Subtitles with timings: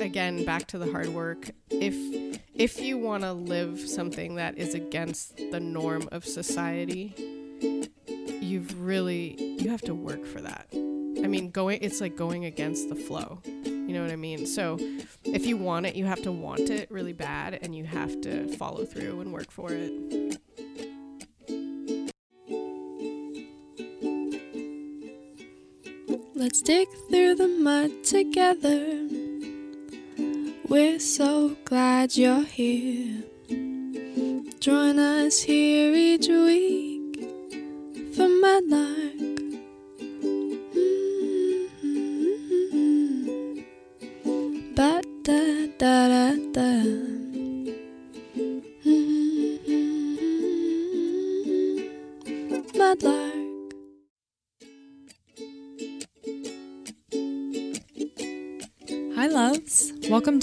[0.00, 1.50] again back to the hard work.
[1.70, 1.94] If
[2.54, 7.14] if you want to live something that is against the norm of society
[8.40, 10.66] you've really you have to work for that.
[10.72, 13.40] I mean going it's like going against the flow.
[13.44, 14.46] You know what i mean?
[14.46, 14.78] So
[15.24, 18.48] if you want it you have to want it really bad and you have to
[18.56, 20.38] follow through and work for it.
[26.34, 29.19] Let's dig through the mud together.
[30.70, 33.24] We're so glad you're here.
[34.60, 37.16] Join us here each week
[38.14, 38.70] for Mudlark.
[38.70, 39.09] Mm-hmm.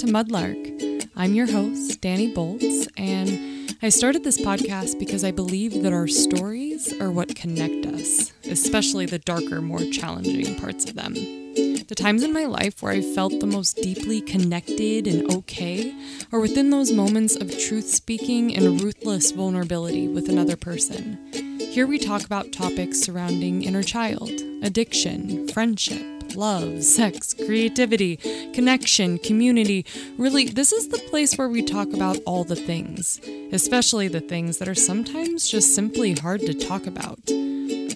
[0.08, 1.06] Mudlark.
[1.16, 6.08] I'm your host, Dani Bolts, and I started this podcast because I believe that our
[6.08, 11.12] stories are what connect us, especially the darker, more challenging parts of them.
[11.12, 15.94] The times in my life where I felt the most deeply connected and okay
[16.32, 21.18] are within those moments of truth speaking and ruthless vulnerability with another person.
[21.58, 24.30] Here we talk about topics surrounding inner child,
[24.62, 28.16] addiction, friendship, love, sex, creativity,
[28.52, 29.84] connection, community.
[30.16, 33.20] Really, this is the place where we talk about all the things,
[33.52, 37.18] especially the things that are sometimes just simply hard to talk about.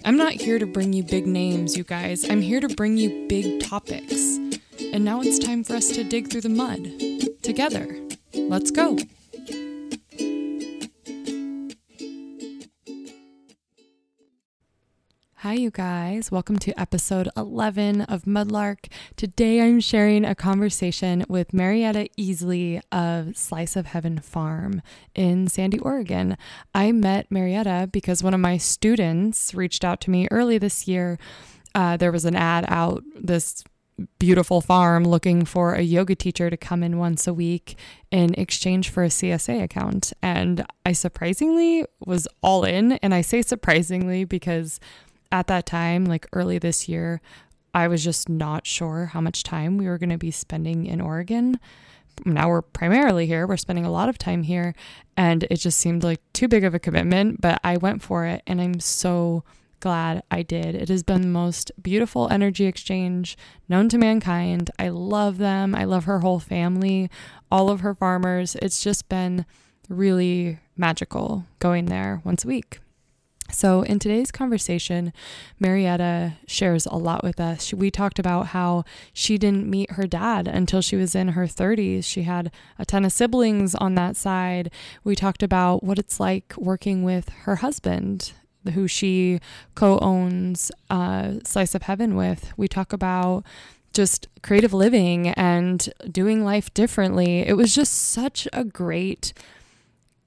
[0.05, 2.29] I'm not here to bring you big names, you guys.
[2.29, 4.37] I'm here to bring you big topics.
[4.93, 7.99] And now it's time for us to dig through the mud together.
[8.33, 8.97] Let's go.
[15.43, 16.31] Hi, you guys.
[16.31, 18.89] Welcome to episode 11 of Mudlark.
[19.17, 24.81] Today I'm sharing a conversation with Marieta Easley of Slice of Heaven Farm
[25.13, 26.37] in Sandy, Oregon.
[26.73, 31.19] I met Marieta because one of my students reached out to me early this year.
[31.75, 33.65] Uh, there was an ad out, this
[34.19, 37.75] beautiful farm looking for a yoga teacher to come in once a week
[38.11, 40.13] in exchange for a CSA account.
[40.21, 42.93] And I surprisingly was all in.
[42.93, 44.79] And I say surprisingly because
[45.33, 47.19] at that time, like early this year,
[47.73, 51.01] I was just not sure how much time we were going to be spending in
[51.01, 51.59] Oregon.
[52.23, 54.75] Now we're primarily here, we're spending a lot of time here,
[55.17, 58.43] and it just seemed like too big of a commitment, but I went for it,
[58.45, 59.43] and I'm so
[59.79, 60.75] glad I did.
[60.75, 63.35] It has been the most beautiful energy exchange
[63.67, 64.69] known to mankind.
[64.77, 65.73] I love them.
[65.73, 67.09] I love her whole family,
[67.51, 68.55] all of her farmers.
[68.61, 69.47] It's just been
[69.89, 72.82] really magical going there once a week.
[73.53, 75.13] So, in today's conversation,
[75.61, 77.73] Marieta shares a lot with us.
[77.73, 78.83] We talked about how
[79.13, 82.03] she didn't meet her dad until she was in her 30s.
[82.03, 84.71] She had a ton of siblings on that side.
[85.03, 88.33] We talked about what it's like working with her husband,
[88.73, 89.39] who she
[89.75, 92.51] co owns uh, Slice of Heaven with.
[92.57, 93.45] We talk about
[93.93, 97.39] just creative living and doing life differently.
[97.47, 99.33] It was just such a great,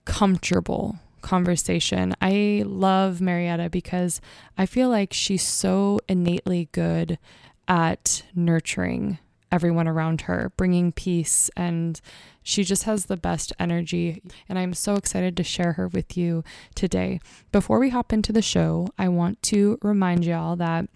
[0.04, 2.14] comfortable conversation.
[2.22, 4.20] I love Marieta because
[4.56, 7.18] I feel like she's so innately good
[7.66, 9.18] at nurturing
[9.50, 12.00] everyone around her, bringing peace, and
[12.44, 14.22] she just has the best energy.
[14.48, 16.44] And I'm so excited to share her with you
[16.76, 17.18] today.
[17.50, 20.88] Before we hop into the show, I want to remind y'all that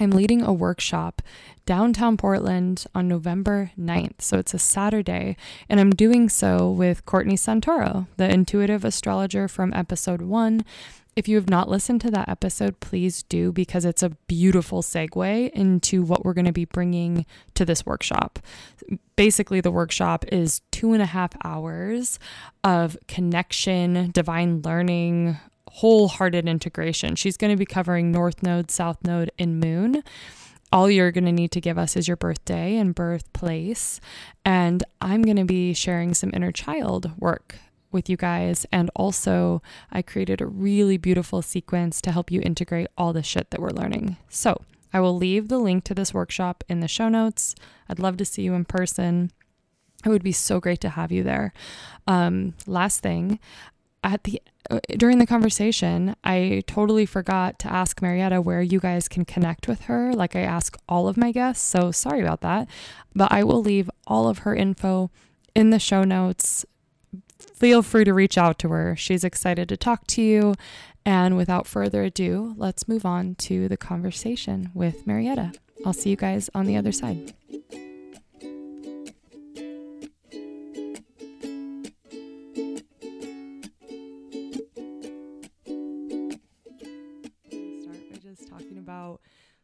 [0.00, 1.22] I'm leading a workshop
[1.66, 4.20] downtown Portland on November 9th.
[4.22, 5.36] So it's a Saturday,
[5.68, 10.64] and I'm doing so with Courtney Santoro, the intuitive astrologer from episode one.
[11.16, 15.50] If you have not listened to that episode, please do because it's a beautiful segue
[15.50, 18.38] into what we're going to be bringing to this workshop.
[19.16, 22.20] Basically, the workshop is two and a half hours
[22.62, 25.38] of connection, divine learning,
[25.72, 27.14] wholehearted integration.
[27.16, 30.02] She's going to be covering North Node, South Node, and Moon.
[30.70, 34.00] All you're going to need to give us is your birthday and birthplace.
[34.44, 37.56] And I'm going to be sharing some inner child work
[37.90, 38.66] with you guys.
[38.70, 43.50] And also, I created a really beautiful sequence to help you integrate all the shit
[43.50, 44.18] that we're learning.
[44.28, 44.62] So,
[44.92, 47.54] I will leave the link to this workshop in the show notes.
[47.88, 49.30] I'd love to see you in person.
[50.04, 51.52] It would be so great to have you there.
[52.06, 53.38] Um, last thing,
[54.02, 54.40] at the
[54.70, 59.66] uh, during the conversation, I totally forgot to ask Marieta where you guys can connect
[59.66, 61.66] with her, like I ask all of my guests.
[61.66, 62.68] So sorry about that.
[63.14, 65.10] But I will leave all of her info
[65.54, 66.66] in the show notes.
[67.38, 68.94] Feel free to reach out to her.
[68.94, 70.54] She's excited to talk to you.
[71.04, 75.56] And without further ado, let's move on to the conversation with Marieta.
[75.86, 77.32] I'll see you guys on the other side.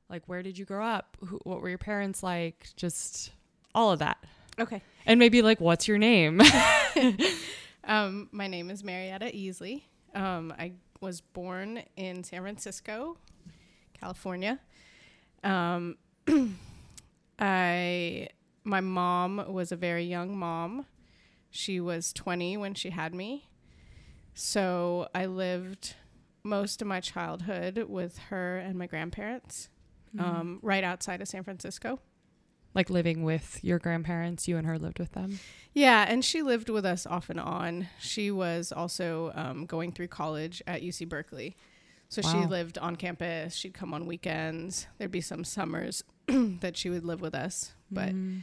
[0.09, 1.17] Like where did you grow up?
[1.27, 2.69] Who, what were your parents like?
[2.77, 3.33] Just
[3.75, 4.19] all of that.
[4.59, 4.83] Okay.
[5.07, 6.41] And maybe like what's your name?
[7.87, 9.83] Um, my name is Marieta Easley.
[10.15, 13.19] Um, I was born in San Francisco,
[13.99, 14.59] California.
[15.43, 15.97] Um,
[17.39, 18.29] I
[18.65, 20.87] my mom was a very young mom.
[21.51, 23.49] She was 20 when she had me.
[24.33, 25.95] So I lived
[26.43, 29.69] most of my childhood with her and my grandparents,
[30.19, 32.01] um, right outside of San Francisco.
[32.75, 35.39] like living with your grandparents, you and her lived with them.
[35.73, 37.89] Yeah, and she lived with us off and on.
[38.01, 41.57] She was also um, going through college at UC Berkeley.
[42.09, 43.55] So she lived on campus.
[43.57, 44.87] She'd come on weekends.
[44.99, 47.73] There'd be some summers that she would live with us.
[47.91, 48.43] But Mm.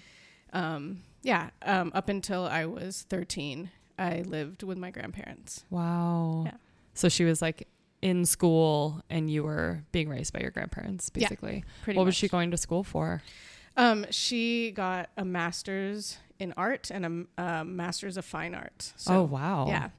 [0.53, 3.69] um, yeah, um, up until I was 13,
[3.99, 5.63] I lived with my grandparents.
[5.69, 6.43] wow.
[6.45, 6.55] Yeah.
[6.93, 7.67] So she was like
[8.01, 11.63] in school and you were being raised by your grandparents Yeah, basically.
[11.83, 12.07] Pretty what much.
[12.09, 13.21] was she going to school for?
[13.77, 18.91] Um, she got a master's in art and a master's of fine art.
[18.97, 19.67] So, oh wow.
[19.67, 19.89] Yeah.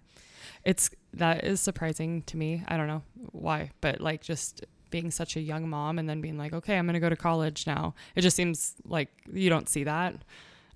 [0.65, 2.63] It's that is surprising to me.
[2.69, 3.03] I don't know
[3.33, 6.85] why, but like just being such a young mom and then being like, okay, I'm
[6.87, 7.95] going to go to college now.
[8.15, 10.17] It just seems like you don't see that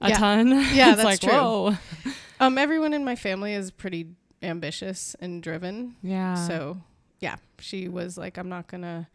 [0.00, 0.16] a Yeah.
[0.18, 0.48] ton.
[0.74, 1.30] Yeah, that's like, true.
[1.32, 1.74] whoa.
[2.40, 4.08] Um, everyone in my family is pretty
[4.42, 5.96] ambitious and driven.
[6.02, 6.34] Yeah.
[6.34, 6.78] So,
[7.20, 9.06] yeah, she was like, I'm not going to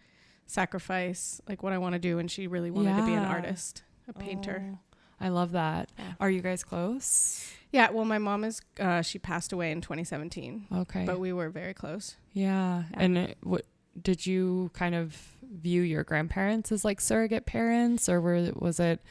[0.47, 2.19] sacrifice like what I want to do.
[2.19, 4.63] And she really wanted to be an artist, a painter.
[4.73, 4.77] Oh,
[5.19, 5.89] I love that.
[5.97, 6.13] Yeah.
[6.19, 7.49] Are you guys close?
[7.71, 7.89] Yeah.
[7.91, 11.05] Well, my mom is, uh, she passed away in 2017, Okay.
[11.05, 12.15] but we were very close.
[12.33, 12.83] yeah.
[12.91, 12.97] Yeah.
[12.99, 13.65] And it, what
[14.01, 19.01] did you kind of view your grandparents as like surrogate parents or were was it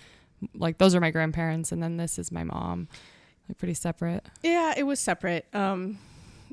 [0.54, 2.88] like those are my grandparents and then this is my mom?
[3.48, 4.24] Like pretty separate.
[4.42, 5.46] Yeah, it was separate.
[5.54, 5.98] Um,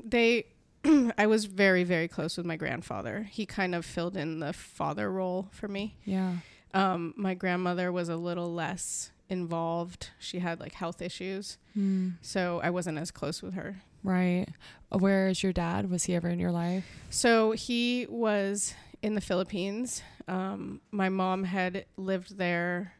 [0.04, 0.44] they,
[1.18, 3.28] I was very, very close with my grandfather.
[3.30, 5.96] He kind of filled in the father role for me.
[6.04, 6.36] Yeah.
[6.74, 10.10] Um, my grandmother was a little less involved.
[10.18, 11.58] She had like health issues.
[11.74, 12.10] Hmm.
[12.22, 13.82] So I wasn't as close with her.
[14.02, 14.46] Right.
[14.90, 15.90] Where is your dad?
[15.90, 16.84] Was he ever in your life?
[17.10, 20.02] So he was in the Philippines.
[20.26, 22.94] Um, my mom had lived there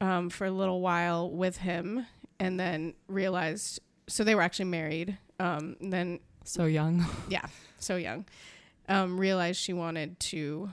[0.00, 2.06] um, for a little while with him
[2.38, 5.16] and then realized, so they were actually married.
[5.38, 7.04] Um, then, So young.
[7.28, 7.46] yeah,
[7.78, 8.24] so young,
[8.88, 10.70] um, realized she wanted to,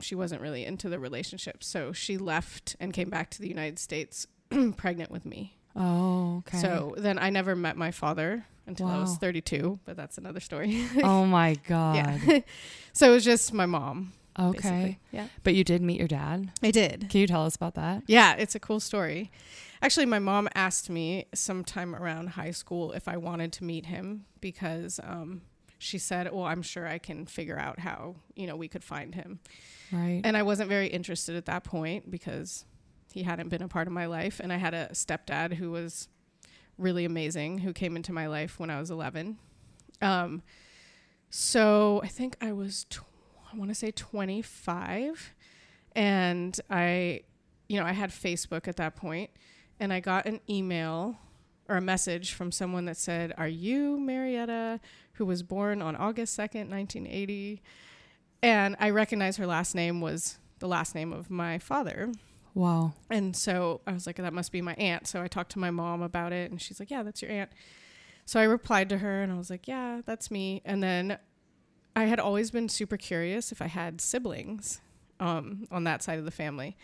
[0.00, 1.62] she wasn't really into the relationship.
[1.64, 4.26] So she left and came back to the United States
[4.76, 5.56] pregnant with me.
[5.76, 6.58] Oh, okay.
[6.58, 10.86] So then I never met my father until I was 32, but that's another story.
[11.02, 11.96] oh my god.
[11.96, 12.40] Yeah.
[12.92, 14.12] so it was just my mom.
[14.38, 14.52] Okay.
[14.52, 14.98] Basically.
[15.12, 15.28] Yeah.
[15.42, 16.50] But you did meet your dad.
[16.62, 17.08] I did.
[17.10, 18.02] Can you tell us about that?
[18.06, 19.30] Yeah, it's a cool story.
[19.82, 24.24] Actually, my mom asked me sometime around high school if I wanted to meet him
[24.40, 25.42] because um,
[25.78, 29.14] she said, "Well, I'm sure I can figure out how you know we could find
[29.14, 29.40] him."
[29.92, 30.20] Right.
[30.24, 32.64] And I wasn't very interested at that point because
[33.12, 36.08] he hadn't been a part of my life, and I had a stepdad who was
[36.78, 39.38] really amazing who came into my life when I was 11.
[40.02, 40.42] Um,
[41.30, 43.00] so I think I was, tw-
[43.52, 45.34] I want to say 25,
[45.94, 47.20] and I,
[47.68, 49.30] you know, I had Facebook at that point,
[49.80, 51.16] and I got an email
[51.68, 54.80] or a message from someone that said, "Are you Marieta,
[55.14, 57.62] who was born on August 2nd, 1980?"
[58.42, 62.12] And I recognized her last name was the last name of my father.
[62.54, 62.92] wow.
[63.10, 65.06] And so I was like, that must be my aunt.
[65.06, 67.50] So I talked to my mom about it, and she's like, yeah, that's your aunt.
[68.26, 70.62] So I replied to her, and I was like, yeah, that's me.
[70.64, 71.18] And then
[71.96, 74.80] I had always been super curious if I had siblings
[75.20, 76.76] um, on that side of the family.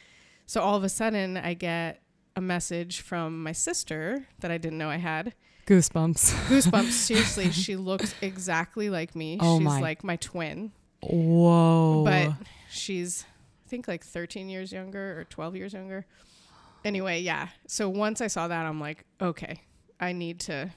[0.46, 2.02] So all of a sudden, I get
[2.36, 5.34] a message from my sister that I didn't know I had.
[5.66, 6.32] Goosebumps.
[6.48, 6.90] Goosebumps.
[6.90, 9.38] Seriously, she looks exactly like me.
[9.40, 10.72] Oh she's my- like my twin,
[11.02, 12.04] Whoa.
[12.04, 12.32] but
[12.70, 13.24] she's
[13.66, 16.06] I think like 13 years younger or 12 years younger.
[16.84, 17.48] Anyway, yeah.
[17.68, 19.60] So once I saw that, I'm like, okay,
[20.00, 20.70] I need to,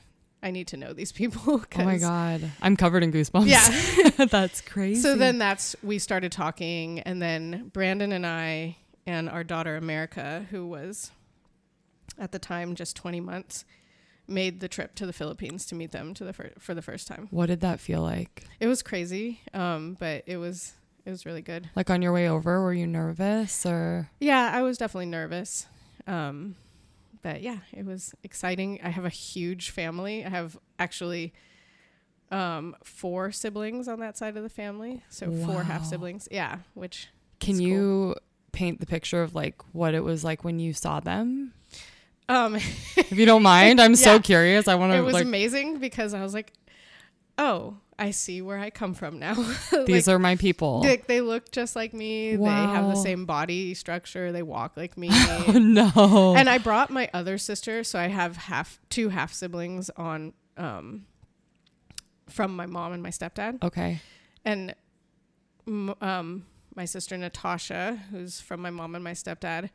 [0.43, 1.41] I need to know these people.
[1.75, 2.51] oh my god.
[2.61, 3.47] I'm covered in goosebumps.
[3.47, 4.25] Yeah.
[4.25, 5.01] That's crazy.
[5.01, 10.45] So then that's we started talking, and then Brandon and I and our daughter America,
[10.51, 11.09] who was
[12.17, 13.65] at the time just 20 months,
[14.27, 17.07] made the trip to the Philippines to meet them to the fir- for the first
[17.07, 17.27] time.
[17.31, 18.45] what did that feel like?
[18.59, 20.73] It was crazy, um, but it was
[21.05, 21.69] it was really good.
[21.75, 25.67] Like on your way over, were you nervous or Yeah, I was definitely nervous.
[26.07, 26.55] Um,
[27.21, 28.79] but yeah, it was exciting.
[28.83, 30.23] I have a huge family.
[30.25, 31.33] I have actually
[32.31, 36.27] um, four siblings on that side of the family, So four half siblings.
[36.31, 37.67] Yeah, which can It's cool.
[37.67, 38.15] you
[38.51, 41.53] paint the picture of like what it was like when you saw them?
[42.29, 44.67] Um, If you don't mind, I'm so curious.
[44.67, 44.97] I want to.
[44.97, 46.53] it was like amazing because I was like,
[47.37, 49.35] oh, I see where I come from now.
[49.85, 50.81] These are my people.
[50.81, 52.35] They, they look just like me.
[52.35, 54.31] They have the same body structure.
[54.31, 55.09] They walk like me.
[55.11, 56.35] oh no.
[56.35, 61.05] and I brought my other sister, so I have half two half siblings on um
[62.29, 63.63] from my mom and my stepdad.
[63.63, 64.01] okay.
[64.43, 64.75] And
[66.01, 69.69] um my sister Natasha, who's from my mom and my stepdad,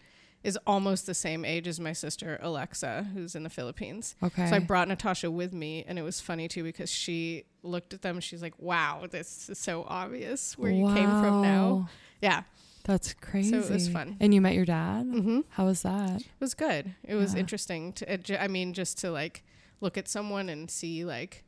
[0.48, 4.16] is almost the same age as my sister Alexa, who's in the Philippines.
[4.22, 4.46] Okay.
[4.50, 8.02] So I brought Natasha with me, and it was funny too because she looked at
[8.02, 8.16] them.
[8.16, 11.88] and She's like, "Wow, this is so obvious where you came from now."
[12.20, 12.42] Yeah,
[12.84, 13.50] That's crazy.
[13.50, 14.16] So it was fun.
[14.20, 15.06] And you met your dad?
[15.06, 15.40] mm-hmm.
[15.50, 16.20] How was that?
[16.22, 16.94] it was good.
[17.04, 17.40] It was Yeah.
[17.40, 17.92] interesting.
[17.94, 19.44] To, it, I mean, just to like
[19.80, 21.44] look at someone and see like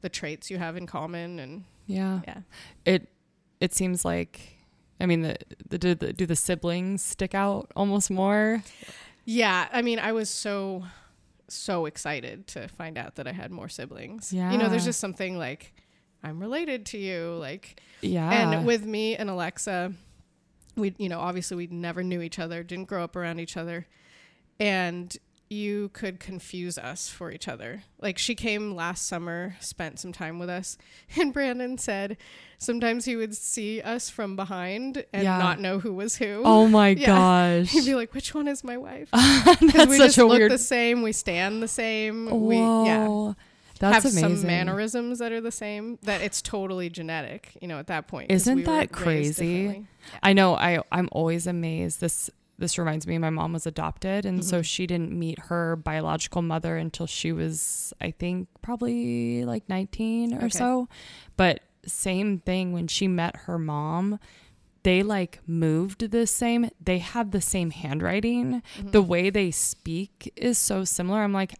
[0.00, 2.20] the traits you have in common, and Yeah.
[2.28, 2.40] yeah,
[2.84, 3.08] It
[3.60, 4.55] it seems like
[5.00, 5.36] I mean the,
[5.68, 8.62] the do the do the siblings stick out almost more?
[9.24, 9.68] yeah.
[9.72, 10.84] I mean, I was so
[11.48, 14.32] so excited to find out that I had more siblings.
[14.32, 15.72] Yeah, you know, there's just something like
[16.22, 18.30] I'm related to you, like Yeah.
[18.30, 19.92] And with me and Alexa,
[20.76, 23.86] we, you know, obviously we never knew each other, didn't grow up around each other.
[24.58, 25.16] And
[25.48, 27.82] you could confuse us for each other.
[28.00, 30.76] Like she came last summer, spent some time with us,
[31.16, 32.16] and Brandon said
[32.58, 35.38] sometimes he would see us from behind and Yeah.
[35.38, 36.42] not know who was who.
[36.44, 37.06] oh my Yeah.
[37.06, 37.70] gosh.
[37.70, 40.50] He'd be like, "Which one is my wife?" That's we such just a look weird
[40.50, 42.36] the same, we stand the same, Whoa.
[42.36, 43.36] we yeah oh,
[43.78, 44.36] That's have amazing.
[44.38, 45.98] some mannerisms that are the same.
[46.02, 47.56] That it's totally genetic.
[47.60, 49.86] You know, at that point, Isn't we that crazy?
[50.22, 50.54] I know.
[50.54, 52.00] I I'm always amazed.
[52.00, 53.18] This this reminds me.
[53.18, 54.64] My mom was adopted, and so Mhm.
[54.64, 60.38] she didn't meet her biological mother until she was, I think, probably like 19 or
[60.46, 60.48] Okay.
[60.48, 60.88] so.
[61.36, 64.18] But same thing when she met her mom.
[64.82, 66.70] They like moved the same.
[66.80, 68.62] They have the same handwriting.
[68.78, 68.92] Mhm.
[68.92, 71.22] The way they speak is so similar.
[71.22, 71.54] I'm like,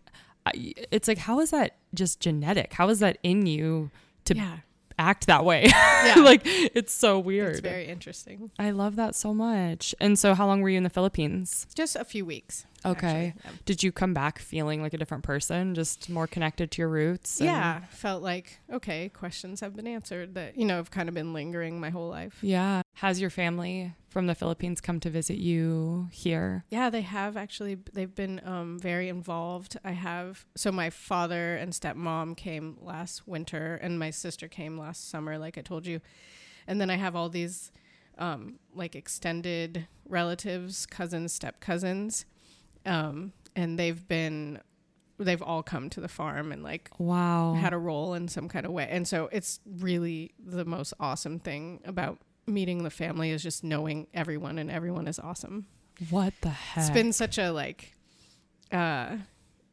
[0.47, 2.75] I, it's like, how is that just genetic?
[2.75, 3.91] How is that in you
[4.26, 4.59] to yeah,
[4.99, 5.65] act that way?
[5.67, 6.15] yeah.
[6.25, 7.50] like, it's so weird.
[7.53, 8.50] it's very interesting.
[8.59, 9.95] I love that so much.
[10.00, 11.67] And so, how long were you in the Philippines?
[11.75, 12.67] Just a few weeks.
[12.87, 13.35] Okay.
[13.45, 13.50] Yeah.
[13.64, 17.40] Did you come back feeling like a different person, just more connected to your roots?
[17.40, 21.33] Yeah, felt like okay, questions have been answered that you know have kind of been
[21.33, 22.38] lingering my whole life.
[22.43, 22.83] Yeah.
[22.95, 26.64] Has your family from the Philippines come to visit you here?
[26.71, 27.76] Yeah, they have actually.
[27.93, 29.76] They've been um, very involved.
[29.85, 35.11] I have so my father and stepmom came last winter, and my sister came last
[35.11, 36.00] summer, like I told you,
[36.66, 37.71] and then I have all these
[38.19, 42.25] um, like extended relatives, cousins, step cousins,
[42.87, 44.61] um, and they've been.
[45.19, 47.55] They've all come to the farm and like Wow.
[47.55, 48.87] had a role in some kind of way.
[48.90, 54.09] And so it's really the most awesome thing about meeting the family is just knowing
[54.12, 55.69] everyone and everyone is awesome.
[56.11, 56.83] what the heck?
[56.85, 57.95] It's been such a like
[58.71, 59.16] uh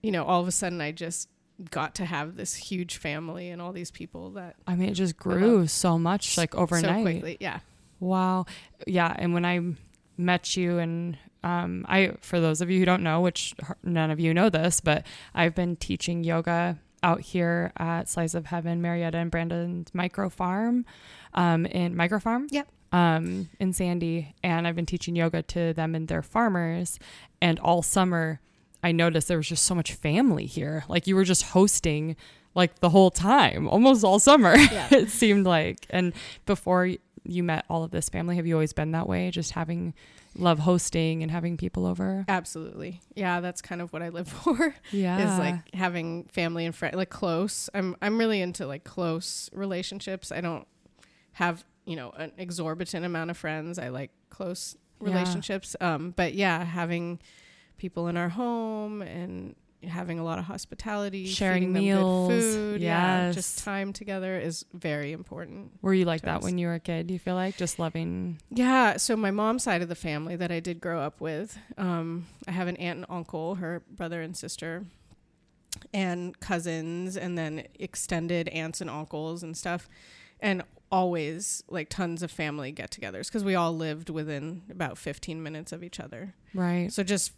[0.01, 1.27] you know, all of a sudden I just
[1.71, 5.17] got to have this huge family and all these people that I mean, it just
[5.17, 6.95] grew so much like overnight.
[6.99, 7.35] so quickly.
[7.41, 7.59] Yeah.
[7.99, 8.45] Wow.
[8.87, 9.13] Yeah.
[9.19, 9.59] And when I
[10.15, 14.19] met you, and um, I, for those of you who don't know, which none of
[14.19, 19.15] you know this, but I've been teaching yoga out here at Slice of Heaven, Marieta
[19.15, 20.85] and Brandon's micro farm,
[21.33, 22.47] um, in micro farm.
[22.49, 22.67] Yep.
[22.93, 26.99] Um, in Sandy, and I've been teaching yoga to them and their farmers.
[27.41, 28.39] And all summer,
[28.83, 30.85] I noticed there was just so much family here.
[30.87, 32.15] Like you were just hosting
[32.53, 34.55] like the whole time, almost all summer.
[34.71, 34.87] Yeah.
[34.91, 35.87] it seemed like.
[35.89, 36.13] And
[36.45, 36.89] before
[37.23, 39.31] you met all of this family, have you always been that way?
[39.31, 39.95] Just having
[40.35, 42.25] love hosting and having people over?
[42.27, 43.01] Absolutely.
[43.15, 44.75] Yeah, that's kind of what I live for.
[44.91, 45.33] Yeah.
[45.33, 47.69] Is like having family and friends like close.
[47.73, 50.31] I'm I'm really into like close relationships.
[50.31, 50.67] I don't
[51.33, 53.77] have, you know, an exorbitant amount of friends.
[53.79, 55.09] I like close Yeah.
[55.09, 55.75] relationships.
[55.81, 57.19] Um but yeah, having
[57.77, 59.55] people in our home and
[59.87, 62.29] having a lot of hospitality, Sharing meals.
[62.29, 65.71] good food, yeah, just time together is very important.
[65.81, 66.43] Were you like that choice.
[66.43, 67.07] when you were a kid?
[67.07, 68.39] Do you feel like just loving?
[68.49, 72.27] Yeah, so my mom's side of the family that I did grow up with, um,
[72.47, 74.85] I have an aunt and uncle, her brother and sister,
[75.93, 79.89] and cousins, and then extended aunts and uncles and stuff,
[80.39, 85.71] and always like tons of family get-togethers because we all lived within about 15 minutes
[85.71, 86.35] of each other.
[86.53, 86.91] Right.
[86.93, 87.31] So just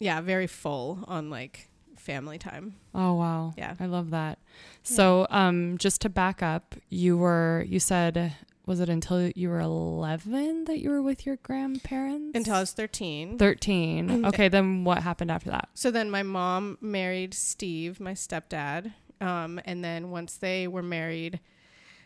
[0.00, 1.67] yeah, very full on like
[2.08, 2.74] family time.
[2.94, 3.52] Oh wow.
[3.58, 3.74] Yeah.
[3.78, 4.38] I love that.
[4.82, 8.34] So um just to back up, you were you said
[8.64, 12.32] was it until you were 11 that you were with your grandparents?
[12.36, 13.38] Until I was 13.
[13.38, 14.24] 13.
[14.28, 15.68] Okay, then what happened after that?
[15.74, 18.92] So then my mom married Steve, my stepdad.
[19.20, 21.40] Um, and then once they were married,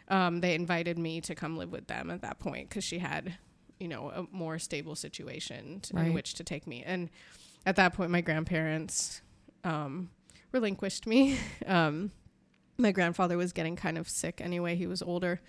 [0.08, 3.34] um, they invited me to come live with them at that point because she had,
[3.80, 6.06] you know, a more stable situation to, Right.
[6.06, 6.82] in which to take me.
[6.86, 7.10] And
[7.66, 9.20] at that point, my grandparents
[9.64, 10.10] um,
[10.52, 11.38] relinquished me.
[11.66, 12.10] um,
[12.78, 14.74] my grandfather was getting kind of sick anyway.
[14.76, 15.40] He was older,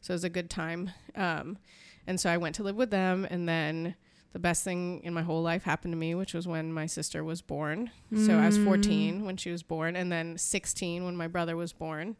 [0.00, 0.90] so it was a good time.
[1.14, 1.58] Um,
[2.06, 3.94] and so I went to live with them, and then
[4.32, 7.22] the best thing in my whole life happened to me, which was when my sister
[7.22, 7.90] was born.
[8.16, 8.64] So I was Mm.
[8.64, 12.16] 14 when she was born, and then 16 when my brother was born.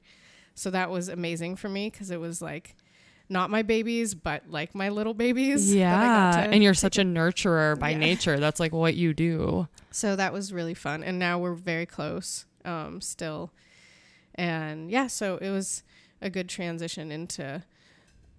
[0.55, 2.77] So that was amazing for me because it was like
[3.33, 5.73] not my babies, but like my little babies.
[5.75, 6.47] that I got Yeah.
[6.47, 7.99] to And you're such a nurturer by Yeah.
[7.99, 8.39] nature.
[8.39, 9.67] That's like what you do.
[9.91, 11.03] So that was really fun.
[11.03, 13.51] And now we're very close um, still.
[14.35, 15.83] And yeah, so it was
[16.21, 17.63] a good transition into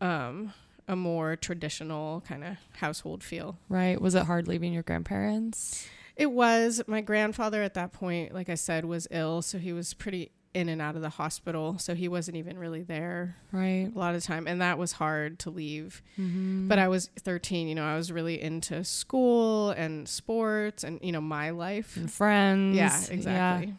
[0.02, 0.54] um,
[0.88, 3.58] a more traditional kind of household feel.
[3.70, 4.00] Right.
[4.00, 5.88] Was it hard leaving your grandparents?
[6.16, 6.82] It was.
[6.88, 9.42] My grandfather at that point, like I said, was ill.
[9.42, 11.78] So he was pretty in and out of the hospital.
[11.80, 13.92] So he wasn't even really there Right.
[13.94, 14.48] a lot of time.
[14.48, 16.02] And that was hard to leave.
[16.20, 16.68] Mm-hmm.
[16.68, 21.12] But I was 13, you know, I was really into school and sports and, you
[21.12, 21.98] know, my life.
[21.98, 22.76] and friends.
[22.76, 23.74] Yeah, exactly.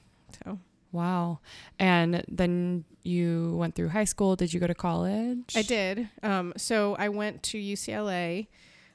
[0.45, 0.59] So
[0.93, 1.40] Wow.
[1.78, 4.37] And then you went through high school.
[4.37, 5.54] Did you go to college?
[5.57, 6.09] I did.
[6.23, 8.47] Um, so I went to UCLA.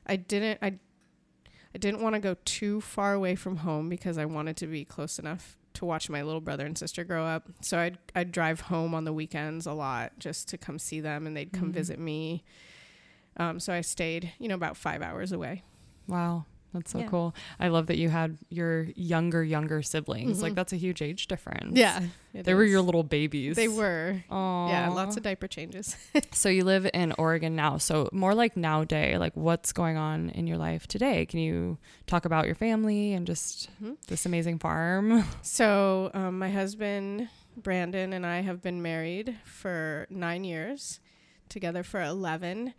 [0.05, 0.59] I didn't.
[0.61, 0.79] I.
[1.71, 4.83] I didn't want to go too far away from home because I wanted to be
[4.85, 7.47] close enough to watch my little brother and sister grow up.
[7.61, 11.25] So I'd I'd drive home on the weekends a lot just to come see them,
[11.25, 11.73] and they'd come Mhm.
[11.73, 12.43] visit me.
[13.37, 15.63] Um, so I stayed, you know, about five hours away.
[16.07, 16.45] Wow.
[16.73, 17.07] That's so Yeah.
[17.07, 17.35] cool.
[17.59, 20.41] I love that you had your younger, younger siblings.
[20.41, 20.55] Like Mhm.
[20.55, 21.75] that's a huge age difference.
[21.77, 22.03] Yeah.
[22.33, 23.55] They were your little babies.
[23.55, 24.23] They were.
[24.29, 24.67] Oh.
[24.69, 25.95] Yeah, lots of diaper changes.
[26.31, 27.77] So you live in Oregon now.
[27.77, 31.25] So more like nowadays, like what's going on in your life today?
[31.25, 33.97] Can you talk about your family and just Mhm.
[34.07, 35.23] this amazing farm?
[35.41, 40.99] So, um, my husband Brandon and I have been married for nine years,
[41.49, 42.73] together for 11.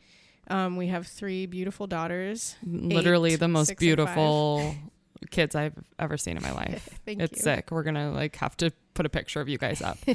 [0.50, 2.56] Um, we have three beautiful daughters.
[2.64, 3.96] Literally the most six, and five.
[3.96, 4.74] beautiful
[5.30, 6.88] kids I've ever seen in my life.
[7.06, 7.42] Thank it's you.
[7.42, 7.70] sick.
[7.70, 9.98] We're gonna like have to put a picture of you guys up.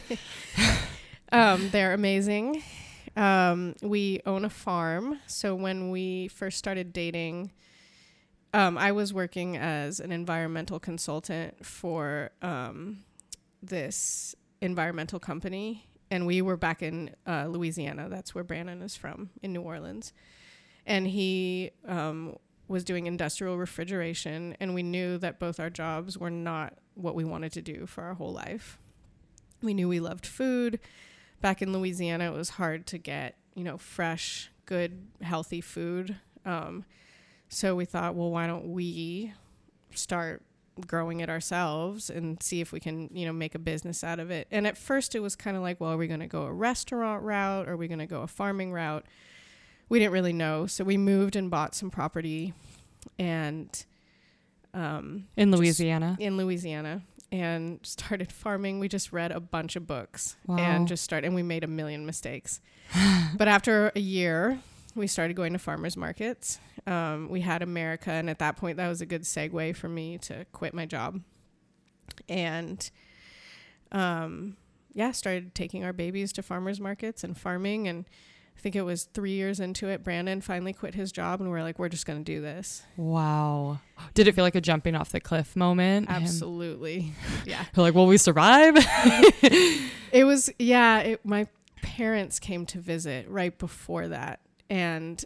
[1.32, 2.63] Um, they're amazing.
[3.17, 5.19] Um, we own a farm.
[5.28, 7.52] So, when we first started dating,
[8.54, 13.04] um, I was working as an environmental consultant for um,
[13.62, 18.08] this environmental company, and we were back in uh, Louisiana.
[18.10, 20.13] That's where Brandon is from, in New Orleans.
[20.86, 22.38] And he um,
[22.68, 27.24] was doing industrial refrigeration, and we knew that both our jobs were not what we
[27.24, 28.78] wanted to do for our whole life.
[29.62, 30.80] We knew we loved food.
[31.41, 36.18] Back in Louisiana, it was hard to get, you know, fresh, good, healthy food.
[36.46, 36.86] Um,
[37.50, 39.34] so we thought, well, why don't we
[39.94, 40.44] start
[40.88, 44.32] growing it ourselves and see if we can, you know, make a business out of
[44.32, 44.48] it.
[44.52, 46.52] And at first it was kind of like, well, are we going to go a
[46.54, 47.68] restaurant route?
[47.68, 49.06] Or are we going to go a farming route?
[49.90, 50.66] We didn't really know.
[50.68, 52.54] So we moved and bought some property
[53.20, 53.86] and
[54.74, 56.18] um, In Louisiana.
[56.20, 58.80] in Louisiana and started farming.
[58.80, 60.58] We just read a bunch of books Wow.
[60.58, 62.62] and just started, and we made a million mistakes.
[63.38, 64.60] but after a year,
[64.95, 66.60] we started going to farmers markets.
[66.88, 70.17] Um, we had America, and at that point, that was a good segue for me
[70.19, 71.21] to quit my job.
[72.29, 72.89] And
[73.91, 74.58] um,
[74.93, 77.88] yeah, started taking our babies to farmers markets and farming.
[77.88, 78.05] And
[78.58, 81.62] I think it was three years into it, Brandon finally quit his job, and we're
[81.62, 82.84] like, we're just going to do this.
[82.95, 83.79] Wow.
[84.13, 86.08] Did it feel like a jumping off the cliff moment?
[86.10, 87.12] Absolutely.
[87.45, 87.65] yeah.
[87.75, 88.75] You're like, will we survive?
[90.15, 90.99] It was yeah.
[90.99, 91.45] It, my
[91.81, 95.23] parents came to visit right before that, and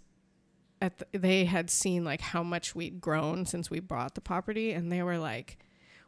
[0.81, 4.71] at the, they had seen like how much we'd grown since we bought the property,
[4.71, 5.57] and they were like,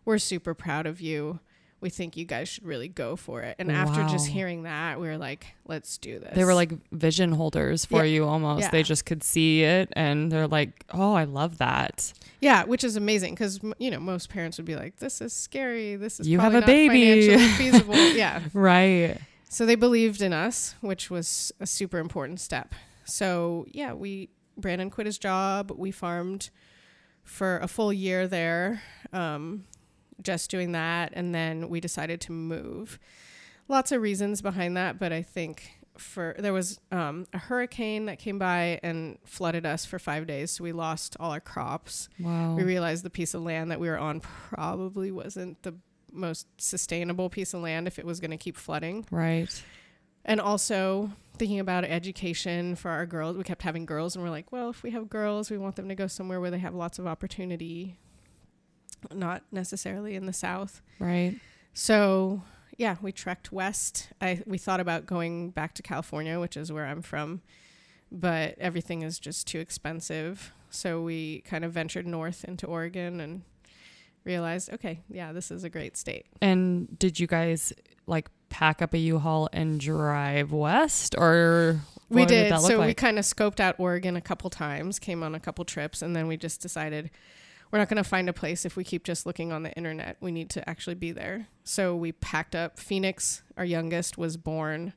[0.05, 1.39] "We're super proud of you.
[1.81, 5.07] We think you guys should really go for it." And after just hearing that, we
[5.07, 8.11] were like, "Let's do this." they were like vision holders for Yeah.
[8.13, 8.61] you almost.
[8.61, 8.69] Yeah.
[8.71, 12.13] They just could see it and they're like, oh, I love that.
[12.39, 15.95] "Yeah," which is amazing because you know most parents would be like, "This is scary.
[15.97, 19.17] This is You have a not baby." feasible." yeah, Right.
[19.49, 22.73] So they believed in us, which was a super important step.
[23.11, 25.71] So yeah, we Brandon quit his job.
[25.75, 26.49] We farmed
[27.23, 28.81] for a full year there,
[29.13, 29.65] um,
[30.21, 32.99] just doing that, and then we decided to move.
[33.67, 38.17] Lots of reasons behind that, but I think for there was um, a hurricane that
[38.17, 42.09] came by and flooded us for five days, so we lost all our crops.
[42.19, 42.55] Wow.
[42.55, 45.75] We realized the piece of land that we were on probably wasn't the
[46.11, 49.05] most sustainable piece of land if it was going to keep flooding.
[49.11, 49.63] right.
[50.23, 51.11] And also
[51.41, 53.35] thinking about education for our girls.
[53.35, 55.89] We kept having girls, and we're like, well, if we have girls, we want them
[55.89, 57.97] to go somewhere where they have lots of opportunity,
[59.11, 60.83] not necessarily in the South.
[60.99, 61.39] Right.
[61.73, 62.43] So
[62.77, 64.09] yeah, we trekked west.
[64.21, 67.41] I we thought about going back to California, which is where I'm from,
[68.11, 70.53] but everything is just too expensive.
[70.69, 73.41] So we kind of ventured north into Oregon and
[74.25, 76.27] realized, okay, yeah, this is a great state.
[76.39, 77.73] And did you guys
[78.05, 82.51] like pack up a U-Haul and drive west, or we did.
[82.51, 85.65] look so we kind of scoped out Oregon a couple times, came on a couple
[85.65, 87.09] trips, and then we just decided
[87.71, 90.17] we're not going to find a place if we keep just looking on the internet.
[90.19, 91.47] We need to actually be there.
[91.63, 92.77] So we packed up.
[92.77, 94.93] Phoenix, our youngest, was born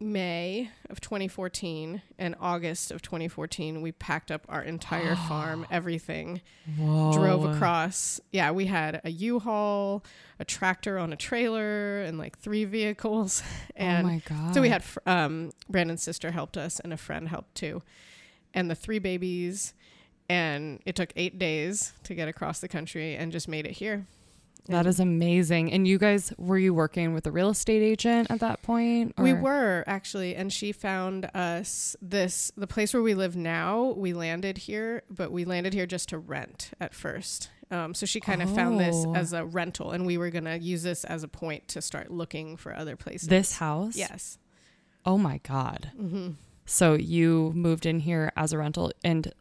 [0.00, 3.80] May of 2014 and August of 2014.
[3.80, 6.40] We packed up our entire farm, everything,
[6.76, 8.20] drove across.
[8.32, 10.04] Yeah, we had a U-Haul,
[10.38, 13.42] a tractor on a trailer, and like three vehicles.
[13.76, 14.54] And oh my god!
[14.54, 17.82] so we had fr- um, Brandon's sister helped us, and a friend helped too,
[18.52, 19.74] and the three babies.
[20.28, 24.06] And it took eight days to get across the country, and just made it here.
[24.66, 25.72] That is amazing.
[25.72, 29.14] And you guys, were you working with a real estate agent at that point?
[29.18, 33.94] We were actually, and she found us this the place where we live now.
[33.96, 37.50] We landed here, but we landed here just to rent at first.
[37.70, 39.14] Um, so she kind of found this Oh.
[39.14, 42.56] as a rental, and we were gonna use this as a point to start looking
[42.56, 43.28] for other places.
[43.28, 43.96] this house.
[43.96, 44.38] yes.
[45.06, 45.90] Oh my god.
[45.96, 46.30] hmm
[46.66, 49.32] So you moved in here as a rental and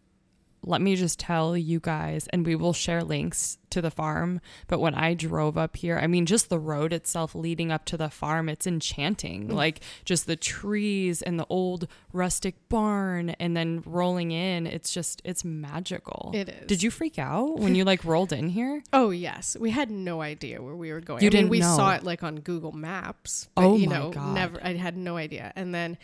[0.65, 4.80] let me just tell you guys and we will share links to the farm, but
[4.80, 8.10] when I drove up here, I mean just the road itself leading up to the
[8.10, 9.47] farm, it's enchanting.
[9.49, 9.54] Mm.
[9.54, 15.21] Like just the trees and the old rustic barn and then rolling in, it's just
[15.26, 16.32] it's magical.
[16.34, 16.67] It is.
[16.67, 18.82] Did you freak out when you like rolled in here?
[18.93, 21.21] Oh yes, we had no idea where we were going.
[21.23, 21.76] You I mean, didn't we know.
[21.76, 23.49] saw it like on Google Maps.
[23.56, 24.34] But, Oh you my know, God.
[24.36, 24.60] never.
[24.63, 25.52] I had no idea.
[25.56, 25.97] And then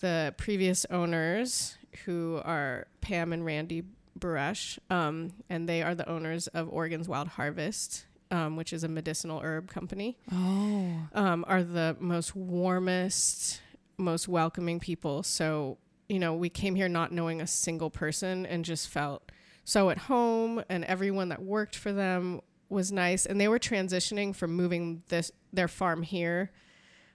[0.00, 3.82] the previous owners, who are Pam and Randy
[4.18, 8.88] Buresh, um, and they are the owners of Oregon's Wild Harvest, um, which is a
[8.88, 11.08] medicinal herb company, Oh.
[11.14, 13.60] um, are the most warmest,
[13.96, 15.22] most welcoming people.
[15.22, 15.78] So
[16.08, 19.30] you know, we came here not knowing a single person and just felt
[19.64, 24.34] so at home and everyone that worked for them was nice and they were transitioning
[24.34, 26.50] from moving this their farm here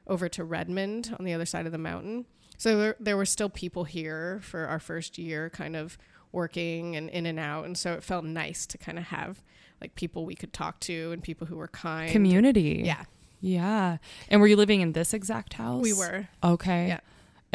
[0.05, 2.25] over to Redmond on the other side of the mountain.
[2.59, 5.97] So there, there were still people here for our first year kind of
[6.33, 9.41] working and in and out and so it felt nice to kind of have
[9.79, 12.11] like people we could talk to and people who were kind.
[12.11, 12.81] Community.
[12.85, 13.03] Yeah,
[13.41, 13.97] Yeah.
[14.29, 15.83] And were you living in this exact house?
[15.83, 16.27] we were.
[16.43, 16.87] Okay.
[16.87, 16.99] Yeah.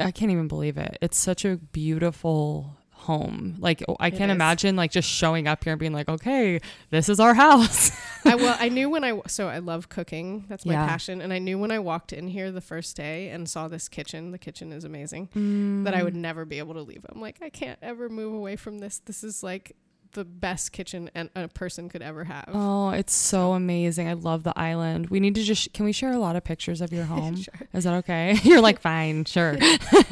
[0.06, 0.96] I can't even believe it.
[1.00, 2.76] It's such a beautiful
[3.08, 3.56] home.
[3.58, 7.08] Like oh, I can't imagine like just showing up here and being like, "Okay, this
[7.08, 7.90] is our house."
[8.26, 10.44] I well, I knew when I so I love cooking.
[10.48, 10.86] That's my Yeah.
[10.86, 13.88] passion, and I knew when I walked in here the first day and saw this
[13.88, 14.30] kitchen.
[14.30, 15.28] The kitchen is amazing.
[15.34, 15.84] Mm.
[15.84, 17.06] That I would never be able to leave.
[17.08, 18.98] I'm like, I can't ever move away from this.
[18.98, 19.74] This is like
[20.12, 22.48] the best kitchen and a person could ever have.
[22.52, 24.08] Oh, it's so amazing.
[24.08, 25.10] I love the island.
[25.10, 27.36] We need to just can we share a lot of pictures of your home?
[27.36, 27.54] Sure.
[27.72, 28.38] Is that okay?
[28.42, 29.56] You're like, "Fine, sure."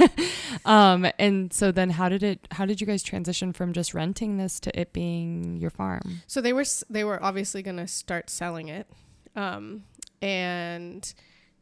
[0.64, 4.36] um and so then how did it how did you guys transition from just renting
[4.36, 6.22] this to it being your farm?
[6.26, 8.88] So they were they were obviously going to start selling it,
[9.34, 9.84] um,
[10.22, 11.12] and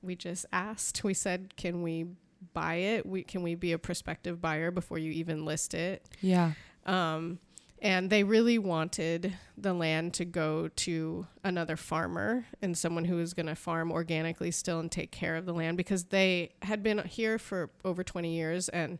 [0.03, 1.03] we just asked.
[1.05, 2.07] We said, "Can we
[2.53, 3.07] buy it?
[3.07, 6.53] We can we be a prospective buyer before you even list it?" Yeah.
[6.87, 7.39] Um,
[7.85, 13.35] and they really wanted the land to go to another farmer and someone who was
[13.35, 16.99] going to farm organically still and take care of the land because they had been
[17.07, 18.99] here for over 20 years and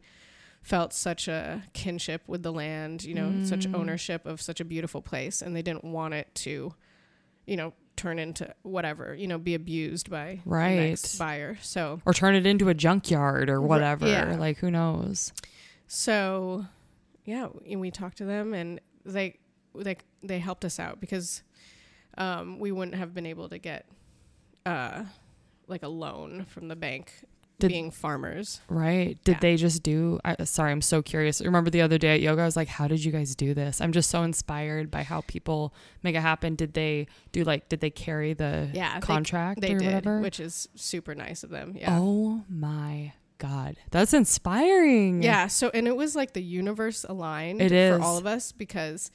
[0.63, 3.75] felt such a kinship with the land, you know, such Mm.
[3.75, 5.41] ownership of such a beautiful place.
[5.43, 6.75] And they didn't want it to,
[7.47, 11.27] you know, turn into whatever, you know, be abused by the next Right.
[11.27, 11.59] buyer.
[11.63, 14.07] So, Or turn it into a junkyard or whatever.
[14.09, 14.37] yeah.
[14.37, 15.33] Like who knows?
[15.87, 16.67] So,
[17.25, 19.39] yeah, and we talked to them, and they
[19.75, 21.43] they they helped us out because
[22.19, 23.87] um, we wouldn't have been able to get
[24.67, 25.05] uh,
[25.67, 27.13] like a loan from the bank
[27.59, 28.61] Did- being farmers.
[28.69, 29.19] Right.
[29.25, 29.39] Did Yeah.
[29.41, 31.41] they just do I, sorry, I'm so curious.
[31.41, 33.81] Remember the other day at yoga I was like, how did you guys do this?
[33.81, 36.55] I'm just so inspired by how people make it happen.
[36.55, 40.21] Did they do like did they carry the Yeah, they- contract They or did, whatever?
[40.21, 41.75] which is super nice of them.
[41.77, 41.99] Yeah.
[42.01, 43.77] Oh my god.
[43.91, 45.23] That's inspiring.
[45.23, 45.47] Yeah.
[45.47, 49.11] So, and it was like the universe aligned It for all of us because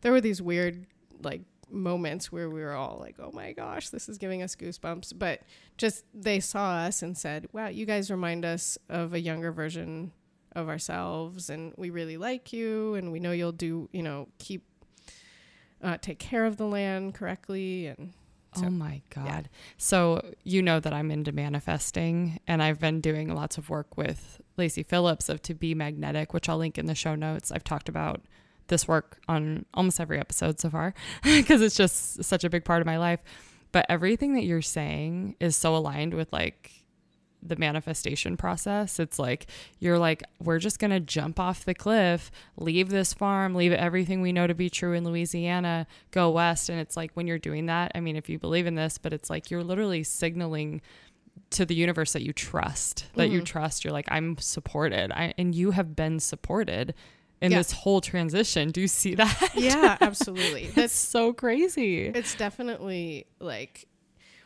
[0.00, 0.86] there were these weird,
[1.20, 1.42] like,
[1.74, 5.18] moments where we were all like, oh my gosh, this is giving us goosebumps.
[5.18, 5.40] But
[5.78, 10.12] just they saw us and said, wow, you guys remind us of a younger version
[10.54, 11.48] of ourselves.
[11.48, 12.94] And we really like you.
[12.94, 14.66] And we know you'll do, you know, keep,
[15.82, 17.86] uh, take care of the land correctly.
[17.86, 18.12] And
[18.54, 19.24] so, oh my yeah.
[19.24, 19.48] god.
[19.78, 24.40] So you know that I'm into manifesting and I've been doing lots of work with
[24.56, 27.50] Lacy Phillips of To Be Magnetic, which I'll link in the show notes.
[27.50, 28.20] I've talked about
[28.68, 32.80] this work on almost every episode so far because it's just such a big part
[32.80, 33.20] of my life.
[33.72, 36.81] But everything that you're saying is so aligned with like
[37.44, 39.00] the manifestation process.
[39.00, 39.46] It's like
[39.80, 44.20] you're like we're just going to jump off the cliff, leave this farm, leave everything
[44.22, 47.66] we know to be true in Louisiana, go west and it's like when you're doing
[47.66, 50.80] that, I mean if you believe in this, but it's like you're literally signaling
[51.50, 53.46] to the universe that you trust, that you Mhm.
[53.46, 53.84] trust.
[53.84, 55.10] You're like I'm supported.
[55.12, 56.94] I and you have been supported
[57.40, 57.58] in Yeah.
[57.58, 58.70] this whole transition.
[58.70, 59.50] Do you see that?
[59.56, 60.66] Yeah, absolutely.
[60.68, 62.06] That's so crazy.
[62.06, 63.88] it's definitely like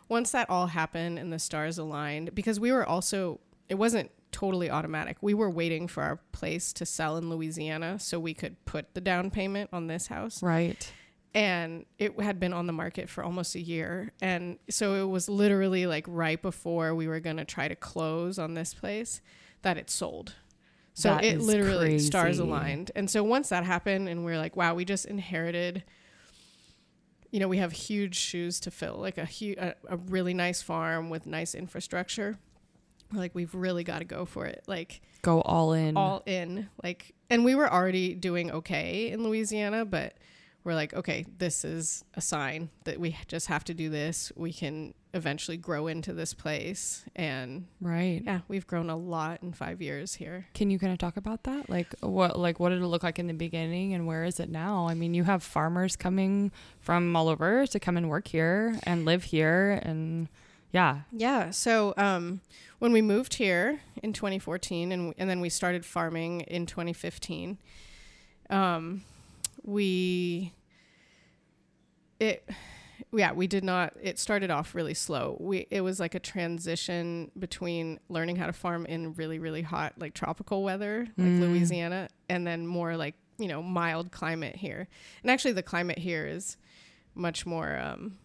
[0.09, 4.71] once that all happened and the stars aligned because we were also it wasn't totally
[4.71, 5.16] automatic.
[5.23, 9.01] We were waiting for our place to sell in Louisiana so we could put the
[9.01, 10.42] down payment on this house.
[10.42, 10.92] Right.
[11.35, 15.29] and it had been on the market for almost a year and so it was
[15.29, 19.21] literally like right before we were going to try to close on this place
[19.62, 20.35] that it sold
[20.95, 24.57] so That it literally stars aligned and so once that happened and we are like
[24.57, 25.83] wow we just inherited
[27.37, 30.62] you know we have huge shoes to fill like a huge a, a really nice
[30.62, 32.38] farm with nice infrastructure
[33.12, 35.99] we're like we've really got to go for it like Go all in.
[35.99, 40.14] all in like and we were already doing okay in louisiana but
[40.66, 44.52] we're like okay this is a sign that we just have to do this we
[44.52, 48.20] can eventually grow into this place and right.
[48.26, 51.44] yeah we've grown a lot in five years here Can you kind of talk about
[51.44, 51.70] that?
[51.70, 54.50] Like what like what did it look like in the beginning and where is it
[54.50, 54.88] now?
[54.88, 56.50] I mean, you have farmers coming
[56.81, 60.29] from all over to come and work here and live here and
[60.72, 61.02] yeah.
[61.12, 62.40] yeah so um
[62.79, 67.59] when we moved here in 2014 and and then we started farming in 2015
[68.50, 69.02] um
[69.66, 70.52] we
[72.18, 72.48] it
[73.12, 75.37] yeah we did not it started off really slow.
[75.40, 79.94] We it was like a transition between learning how to farm in really really hot
[79.98, 81.40] like tropical weather like Mm.
[81.40, 84.88] louisiana and then more like you know mild climate here.
[85.22, 86.57] And actually the climate here is
[87.14, 88.16] much more um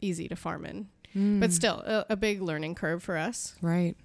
[0.00, 0.88] easy to farm in.
[1.14, 3.54] But Mm, still a, a big learning curve for us.
[3.62, 3.96] Right.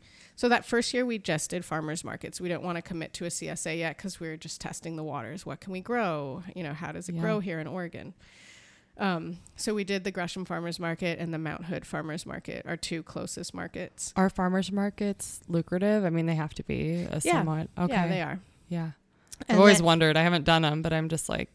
[0.41, 2.41] So that first year we just did farmers markets.
[2.41, 5.04] We didn't want to commit to a CSA yet because we were just testing the
[5.04, 5.45] waters.
[5.45, 6.41] What can we grow?
[6.56, 7.21] You know, how does it Yeah.
[7.21, 8.15] grow here in Oregon?
[8.97, 12.75] Um, so we did the Gresham Farmers Market and the Mount Hood Farmers Market, our
[12.75, 14.13] two closest markets.
[14.15, 16.06] Are farmers markets lucrative?
[16.06, 17.34] I mean, they have to be a Yeah.
[17.34, 17.69] somewhat.
[17.77, 17.93] Okay.
[17.93, 18.39] Yeah, they are.
[18.67, 18.91] Yeah.
[19.47, 20.17] I've always wondered.
[20.17, 21.51] I haven't done them, but I'm just like,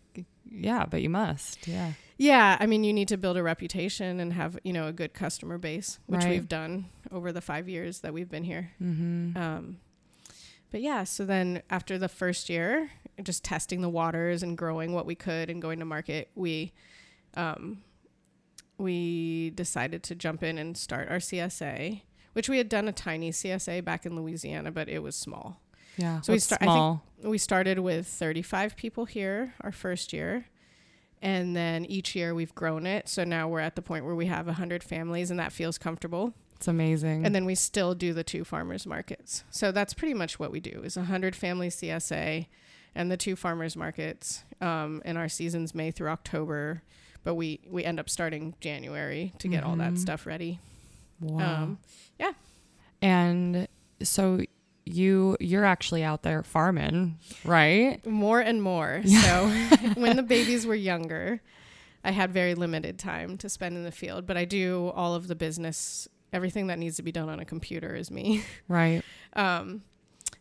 [0.48, 1.66] yeah, but you must.
[1.66, 1.94] Yeah.
[2.18, 5.12] Yeah, I mean, you need to build a reputation and have you know a good
[5.12, 6.30] customer base, which Right.
[6.30, 8.70] we've done over the five years that we've been here.
[8.82, 9.36] Mm-hmm.
[9.36, 9.78] Um,
[10.70, 12.90] but yeah, so then after the first year,
[13.22, 16.72] just testing the waters and growing what we could and going to market, we
[17.34, 17.82] um,
[18.78, 22.02] we decided to jump in and start our CSA,
[22.32, 25.60] which we had done a tiny CSA back in Louisiana, but it was small.
[25.96, 26.20] yeah.
[26.20, 27.02] so we start- I think- small.
[27.24, 30.46] We started with 35 people here our first year.
[31.22, 33.08] And then each year we've grown it.
[33.08, 36.34] So now we're at the point where we have 100 families and that feels comfortable.
[36.56, 37.24] it's amazing.
[37.26, 39.44] And then we still do the two farmers markets.
[39.50, 42.46] So that's pretty much what we do is a hundred family CSA
[42.94, 44.44] and the two farmers markets.
[44.60, 46.82] Um, and our seasons May through October,
[47.24, 49.98] but we we end up starting January to get all that Mhm.
[49.98, 50.60] stuff ready.
[51.20, 51.62] wow.
[51.64, 51.78] Um,
[52.20, 52.32] yeah.
[53.02, 53.68] and
[54.02, 54.40] so
[54.88, 58.04] you you're actually out there farming, right?
[58.06, 59.02] more and more.
[59.06, 59.48] So
[59.96, 61.40] when the babies were younger,
[62.04, 65.26] I had very limited time to spend in the field, but I do all of
[65.28, 66.08] the business.
[66.32, 68.44] Everything that needs to be done on a computer is me.
[68.68, 69.02] Right.
[69.34, 69.82] um,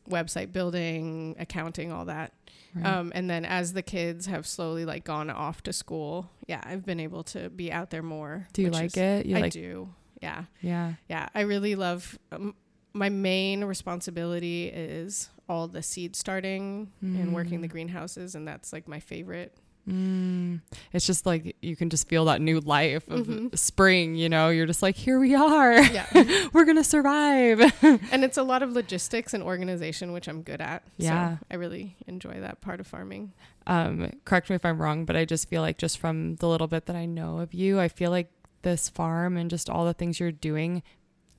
[0.10, 2.34] website building, accounting, all that.
[2.75, 2.86] right.
[2.86, 6.86] Um, and then as the kids have slowly like gone off to school, yeah, I've
[6.86, 8.47] been able to be out there more.
[8.53, 9.25] do you like is- it?
[9.25, 9.89] You I like do.
[10.21, 10.93] Yeah, yeah.
[11.10, 11.29] yeah.
[11.36, 12.17] I really love.
[12.31, 12.55] Um,
[12.95, 17.71] my main responsibility is all the seed starting and working the Mm.
[17.71, 19.53] greenhouses, and that's like my favorite.
[19.88, 20.62] Mm.
[20.93, 23.55] It's just like you can just feel that new life of Mhm.
[23.55, 24.49] spring, you know.
[24.49, 25.79] You're just like, here we are.
[25.79, 26.08] Yeah,
[26.53, 27.60] We're going to survive.
[27.84, 30.81] and it's a lot of logistics and organization, which I'm good at.
[30.97, 31.38] Yeah.
[31.38, 33.34] so I really enjoy that part of farming.
[33.67, 36.67] um, correct me if I'm wrong, but I just feel like just from the little
[36.67, 38.31] bit that I know of you, I feel like
[38.63, 40.81] this farm and just all the things you're doing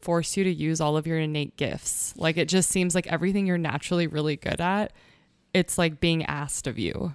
[0.01, 2.15] force you to use all of your innate gifts.
[2.17, 4.93] Like it just seems like everything you're naturally really good at,
[5.55, 7.15] it's like being asked of you.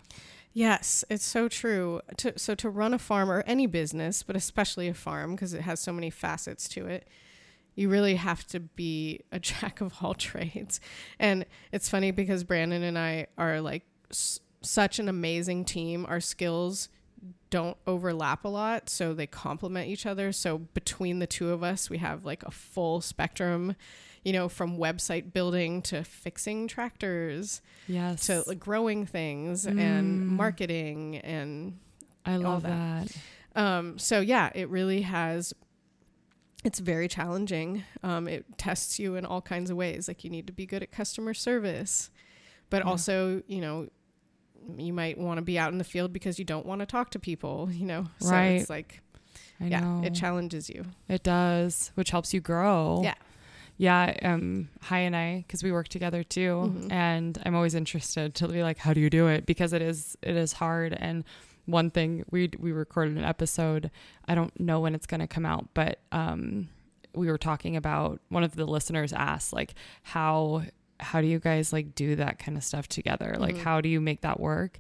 [0.53, 2.01] Yes, it's so true.
[2.17, 5.61] To, so to run a farm or any business, but especially a farm because it
[5.61, 7.07] has so many facets to it,
[7.75, 10.81] you really have to be a jack of all trades.
[11.19, 16.05] And it's funny because Brandon and I are like s- such an amazing team.
[16.09, 16.89] Our skills
[17.49, 20.31] don't overlap a lot, so they complement each other.
[20.31, 23.75] So between the two of us, we have like a full spectrum,
[24.23, 28.27] you know, from website building to fixing tractors Yes.
[28.27, 29.79] to like, growing things Mm.
[29.79, 31.77] and marketing and
[32.25, 33.07] I love that.
[33.55, 33.61] that.
[33.61, 35.53] um so yeah it really has
[36.63, 37.83] it's very challenging.
[38.03, 40.07] Um, it tests you in all kinds of ways.
[40.07, 42.11] Like you need to be good at customer service,
[42.69, 42.89] but Yeah.
[42.91, 43.87] also, you know,
[44.79, 47.09] you might want to be out in the field because you don't want to talk
[47.11, 48.05] to people, you know?
[48.19, 48.61] So Right.
[48.61, 49.01] it's like,
[49.59, 50.01] I yeah, know.
[50.03, 50.83] it challenges you.
[51.07, 53.01] It does, which helps you grow.
[53.03, 53.15] Yeah.
[53.77, 54.15] Yeah.
[54.21, 56.91] Um, Hi and I, because we work together too, Mhm.
[56.91, 59.45] and I'm always interested to be like, how do you do it?
[59.45, 60.93] Because it is, it is hard.
[60.93, 61.23] And
[61.65, 63.91] one thing we we recorded an episode.
[64.27, 66.69] I don't know when it's going to come out, but um,
[67.15, 70.63] we were talking about one of the listeners asked like how
[71.01, 73.35] how do you guys like do that kind of stuff together?
[73.39, 73.63] Like Mhm.
[73.63, 74.79] how do you make that work?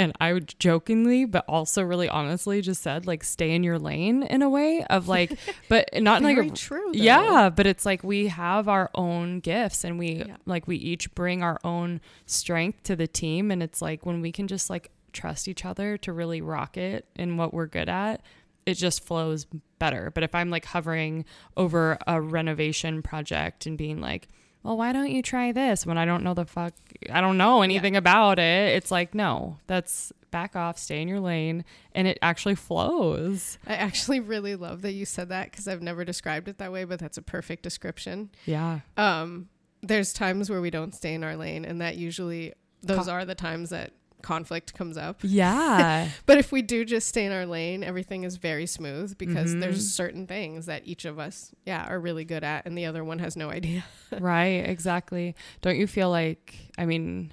[0.00, 4.22] And I would jokingly, but also really honestly, just said like stay in your lane
[4.22, 5.32] in a way of like,
[5.68, 6.92] but not like a true.
[6.92, 6.98] though.
[7.00, 10.36] yeah, but it's like we have our own gifts and we Yeah.
[10.46, 14.30] like we each bring our own strength to the team and it's like when we
[14.30, 18.22] can just like trust each other to really rock it in what we're good at,
[18.66, 19.46] it just flows
[19.80, 20.12] better.
[20.14, 21.24] But if I'm like hovering
[21.56, 24.28] over a renovation project and being like,
[24.62, 26.74] well, why don't you try this when I don't know the fuck,
[27.10, 28.74] I don't know anything about it?
[28.74, 33.58] It's like, no, that's back off, stay in your lane, and it actually flows.
[33.66, 36.84] I actually really love that you said that because I've never described it that way,
[36.84, 38.30] but that's a perfect description.
[38.44, 38.80] Yeah.
[38.96, 39.48] Um,
[39.82, 43.24] there's times where we don't stay in our lane, and that usually those Co- are
[43.24, 45.20] the times that conflict comes up.
[45.22, 46.08] Yeah.
[46.26, 49.60] But if we do just stay in our lane, everything is very smooth because Mhm.
[49.60, 53.04] there's certain things that each of us, yeah, are really good at, and the other
[53.04, 53.84] one has no idea.
[54.20, 55.34] right, exactly.
[55.62, 57.32] Don't you feel like, I mean,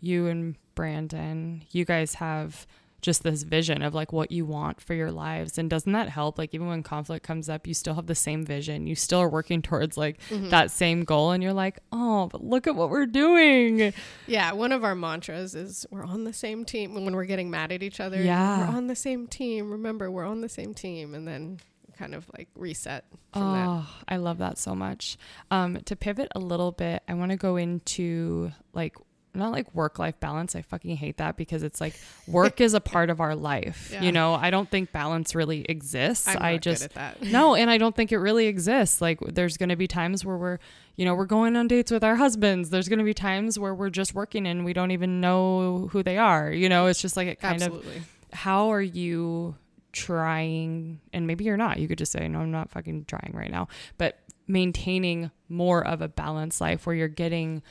[0.00, 2.66] you and Brandon, you guys have
[3.02, 5.58] just this vision of like what you want for your lives.
[5.58, 6.38] And doesn't that help?
[6.38, 8.86] Like, even when conflict comes up, you still have the same vision.
[8.86, 10.48] You still are working towards like Mm-hmm.
[10.50, 11.32] that same goal.
[11.32, 13.92] And you're like, oh, but look at what we're doing.
[14.26, 17.72] Yeah, one of our mantras is we're on the same team when we're getting mad
[17.72, 18.22] at each other.
[18.22, 18.70] Yeah.
[18.70, 19.70] We're on the same team.
[19.70, 21.14] Remember, we're on the same team.
[21.14, 21.58] And then
[21.98, 23.66] kind of like reset from that.
[23.68, 25.18] Oh, I love that so much.
[25.50, 28.96] Um, to pivot a little bit, I want to go into like
[29.34, 30.54] not like work life balance.
[30.54, 33.90] I fucking hate that because it's like work is a part of our life.
[33.92, 34.02] Yeah.
[34.02, 36.26] You know, I don't think balance really exists.
[36.26, 37.22] I just good at that.
[37.30, 39.00] no, and I don't think it really exists.
[39.02, 40.58] Like there's going to be times where we're,
[40.96, 42.70] you know, we're going on dates with our husbands.
[42.70, 46.02] There's going to be times where we're just working and we don't even know who
[46.02, 46.50] they are.
[46.50, 47.84] You know, it's just like it kind of
[48.32, 49.56] how are you
[49.92, 53.50] trying and maybe you're not you could just say no i'm not fucking trying right
[53.50, 53.68] now
[53.98, 54.18] but
[54.48, 57.62] maintaining more of a balanced life where you're getting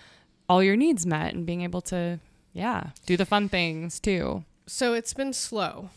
[0.52, 2.20] all your needs met and being able to
[2.52, 5.90] yeah do the fun things too So it's been slow.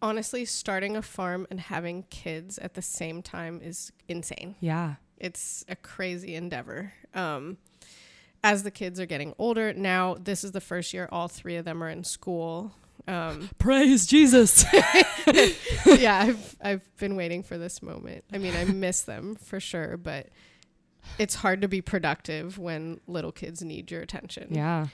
[0.00, 4.54] Honestly, starting a farm and having kids at the same time is insane.
[4.60, 6.92] yeah It's a crazy endeavor.
[7.14, 7.56] Um,
[8.42, 11.64] as the kids are getting older, now this is the first year all three of
[11.64, 12.72] them are in school.
[13.06, 14.64] Um, praise jesus
[16.04, 18.24] yeah, I've I've been waiting for this moment.
[18.32, 20.28] I mean, I miss them for sure, but
[21.18, 24.48] it's hard to be productive when little kids need your attention.
[24.54, 24.86] yeah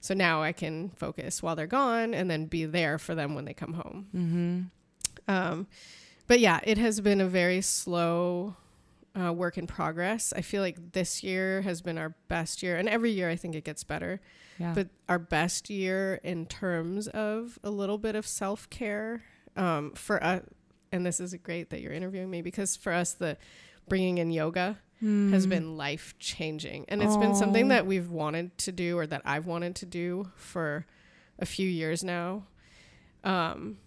[0.00, 3.44] So now I can focus while they're gone and then be there for them when
[3.44, 4.06] they come home.
[4.14, 5.66] mm-hmm Um,
[6.28, 8.56] but yeah, it has been a very slow
[9.18, 10.32] uh, work in progress.
[10.36, 13.54] I feel like this year has been our best year, and every year I think
[13.54, 14.20] it gets better.
[14.58, 19.22] yeah But our best year in terms of a little bit of self care
[19.56, 20.42] um, for us.
[20.92, 23.36] And this is great that you're interviewing me because for us, the
[23.88, 25.48] bringing in yoga has Mm.
[25.50, 26.84] been life changing.
[26.88, 30.30] And it's been something that we've wanted to do or that I've wanted to do
[30.36, 30.86] for
[31.38, 32.44] a few years now.
[33.22, 33.78] Um,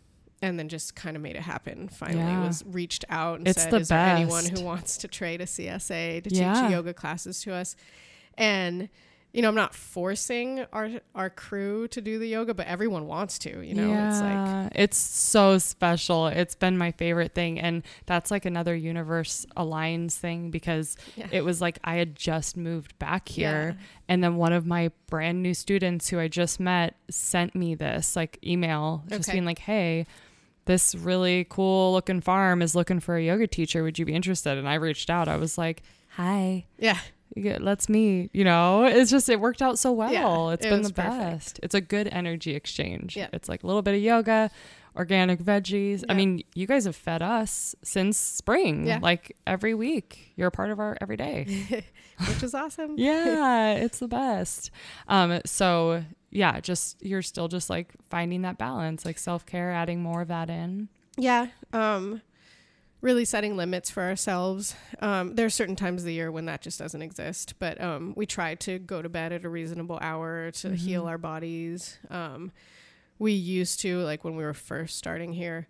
[0.42, 1.90] and then just kind of made it happen.
[1.90, 2.46] Finally, Yeah.
[2.46, 5.48] was reached out and It's said, the "Is there anyone who wants to trade a
[5.48, 6.62] CSA to Yeah.
[6.62, 7.76] teach yoga classes to us?"
[8.38, 8.88] And
[9.32, 13.38] you know, I'm not forcing our our crew to do the yoga, but everyone wants
[13.40, 13.62] to.
[13.62, 16.28] You know, it's like it's so special.
[16.28, 21.28] It's been my favorite thing, and that's like another universe aligns thing because yeah.
[21.32, 23.86] it was like I had just moved back here, Yeah.
[24.08, 28.16] and then one of my brand new students who I just met sent me this
[28.16, 29.34] like email, just Okay.
[29.36, 30.06] being like, "Hey."
[30.66, 33.82] This really cool looking farm is looking for a yoga teacher.
[33.82, 34.56] Would you be interested?
[34.56, 35.28] And I reached out.
[35.28, 37.00] I was like, "Hi, yeah,
[37.36, 40.12] you get- let's meet." You know, it's just it worked out so well.
[40.14, 41.18] Yeah, it's it been the perfect.
[41.18, 41.60] best.
[41.64, 43.16] It's a good energy exchange.
[43.18, 43.28] Yeah.
[43.34, 44.50] It's like a little bit of yoga,
[44.96, 46.04] organic veggies.
[46.10, 48.88] I mean, you guys have fed us since spring.
[48.88, 49.00] Yeah.
[49.02, 50.34] Like every week.
[50.36, 51.84] You're a part of our everyday.
[52.28, 52.96] which is awesome.
[52.98, 54.72] yeah, it's the best.
[55.08, 60.22] Um so yeah, just you're still just like finding that balance, like self-care, adding more
[60.22, 60.90] of that in.
[61.18, 61.48] Yeah.
[61.74, 62.22] Um,
[63.02, 64.76] really setting limits for ourselves.
[65.00, 68.14] Um, there are certain times of the year when that just doesn't exist, but um,
[68.16, 71.98] we try to go to bed at a reasonable hour to heal our bodies.
[72.10, 72.52] Um,
[73.18, 75.68] we used to, like when we were first starting here,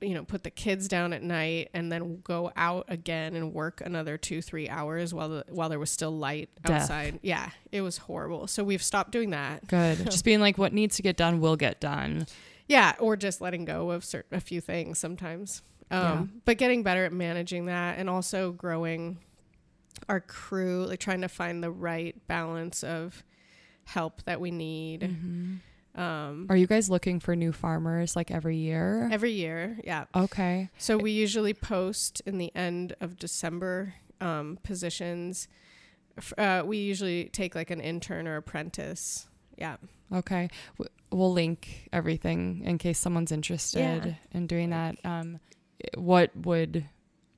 [0.00, 3.82] you know, put the kids down at night and then go out again and work
[3.84, 6.82] another two, three hours while the, while there was still light Death.
[6.82, 7.20] outside.
[7.22, 8.46] Yeah, it was horrible.
[8.46, 9.66] So we've stopped doing that.
[9.68, 9.98] Good.
[10.10, 12.26] Just being like, what needs to get done will get done.
[12.66, 15.60] Yeah, or just letting go of certain, a few things sometimes.
[15.90, 16.26] Um, Yeah.
[16.44, 19.18] But getting better at managing that and also growing
[20.08, 23.22] our crew, like trying to find the right balance of
[23.84, 25.00] help that we need.
[25.02, 26.00] Mm-hmm.
[26.00, 29.08] Um, Are you guys looking for new farmers like every year?
[29.12, 30.04] every year, yeah.
[30.14, 30.70] okay.
[30.78, 35.48] So we usually post in the end of December um, positions.
[36.38, 39.26] Uh, we usually take like an intern or apprentice.
[39.58, 39.76] Yeah.
[40.12, 40.48] Okay.
[41.10, 44.14] We'll link everything in case someone's interested Yeah.
[44.32, 44.96] in doing that.
[45.04, 45.40] Um,
[45.96, 46.86] what would,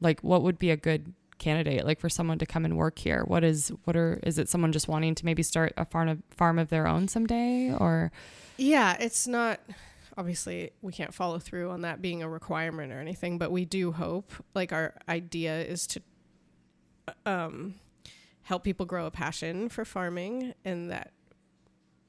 [0.01, 3.25] like, what would be a good candidate, like, for someone to come and work here?
[3.25, 6.23] What is, what are, is it someone just wanting to maybe start a farm of,
[6.31, 7.73] farm of their own someday?
[7.73, 8.13] Or,
[8.57, 9.61] Yeah, it's not
[10.17, 13.93] obviously we can't follow through on that being a requirement or anything, but we do
[13.93, 16.03] hope like our idea is to
[17.27, 17.75] um
[18.43, 21.13] help people grow a passion for farming and that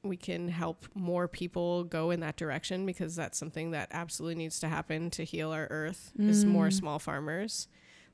[0.04, 4.60] we can help more people go in that direction because that's something that absolutely needs
[4.60, 6.72] to happen to heal our earth is more Mm.
[6.72, 7.68] small farmers,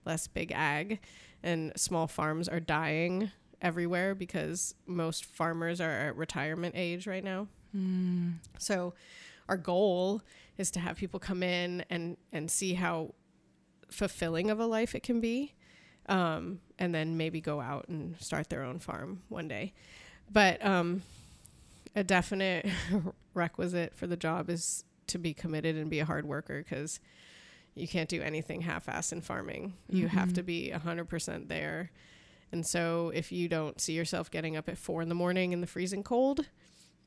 [0.05, 1.01] less big ag
[1.43, 3.31] and small farms are dying
[3.61, 7.49] everywhere because most farmers are at retirement age right now.
[7.77, 8.95] mm, So
[9.49, 10.23] our goal
[10.57, 13.15] is to have people come in and and see how
[13.91, 15.55] fulfilling of a life it can be.
[16.07, 19.73] Um, and then maybe go out and start their own farm one day.
[20.33, 21.03] But um,
[21.97, 22.67] a definite
[23.35, 27.01] requisite for the job is to be committed and be a hard worker because
[27.75, 29.75] you can't do anything half-ass in farming.
[29.89, 30.35] You have Mhm.
[30.37, 31.91] to be 100% there.
[32.53, 35.61] And so if you don't see yourself getting up at four in the morning in
[35.61, 36.47] the freezing cold,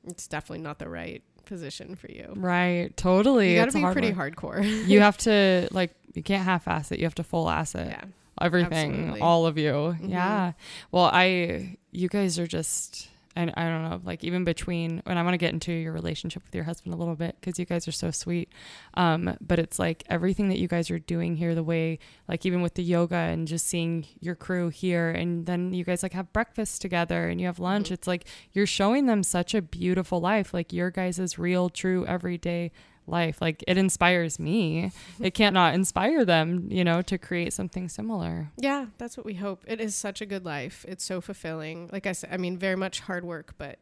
[0.05, 2.33] it's definitely not the right position for you.
[2.37, 2.95] right.
[2.95, 3.51] Totally.
[3.51, 4.35] You got to be hard pretty work.
[4.37, 4.63] hardcore.
[4.87, 6.99] you have to, like, you can't half ass it.
[6.99, 7.87] You have to full ass it.
[7.87, 8.03] yeah.
[8.41, 9.21] everything Absolutely.
[9.21, 10.09] all of you Mhm.
[10.09, 10.53] yeah
[10.91, 15.23] well i you guys are just and i don't know like even between and i
[15.23, 17.87] want to get into your relationship with your husband a little bit because you guys
[17.87, 18.49] are so sweet
[18.95, 22.61] um but it's like everything that you guys are doing here the way like even
[22.61, 26.31] with the yoga and just seeing your crew here and then you guys like have
[26.33, 27.93] breakfast together and you have lunch Mhm.
[27.93, 32.71] it's like you're showing them such a beautiful life like your guys' real true everyday
[33.07, 37.89] life like it inspires me it can't not inspire them you know to create something
[37.89, 39.63] similar Yeah, that's what we hope.
[39.67, 40.85] It is such a good life.
[40.87, 41.89] It's so fulfilling.
[41.91, 43.77] Like I said, I mean, very much hard work, but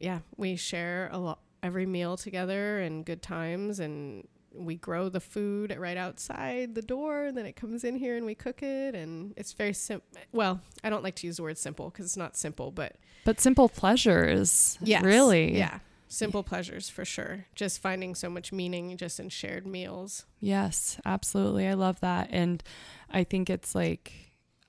[0.00, 5.18] yeah, we share a lot every meal together and good times and we grow the
[5.20, 8.94] food right outside the door and then it comes in here and we cook it
[8.94, 12.16] and it's very simple well i don't like to use the word simple because it's
[12.16, 12.94] not simple but
[13.24, 14.78] But simple pleasures.
[14.82, 15.56] yes Really?
[15.58, 15.78] yeah
[16.14, 21.66] simple pleasures for sure just finding so much meaning just in shared meals Yes, absolutely.
[21.66, 22.28] I love that.
[22.30, 22.62] And
[23.10, 24.12] I think it's like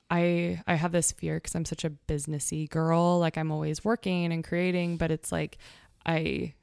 [0.09, 4.31] I I have this fear cuz I'm such a businessy girl, like I'm always working
[4.31, 5.57] and creating, but it's like
[6.05, 6.53] I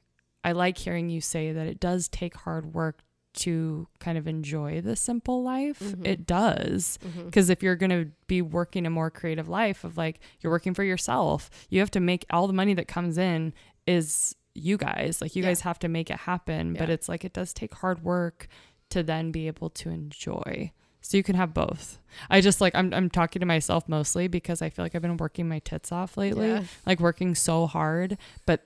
[0.43, 3.03] I like hearing you say that it does take hard work
[3.35, 5.79] to kind of enjoy the simple life.
[5.79, 6.05] Mhm.
[6.05, 6.99] It does.
[7.25, 10.73] Because if you're going to be working a more creative life of like you're working
[10.75, 13.53] for yourself, you have to make all the money that comes in
[13.87, 15.19] is you guys.
[15.21, 15.49] Like you Yeah.
[15.49, 16.73] guys have to make it happen.
[16.73, 18.47] But it's like it does take hard work
[18.89, 20.71] to then be able to enjoy.
[21.01, 21.99] So you can have both.
[22.29, 25.17] I just like I'm I'm talking to myself mostly because I feel like I've been
[25.17, 26.47] working my tits off lately.
[26.47, 26.63] Yeah.
[26.85, 28.65] Like working so hard, but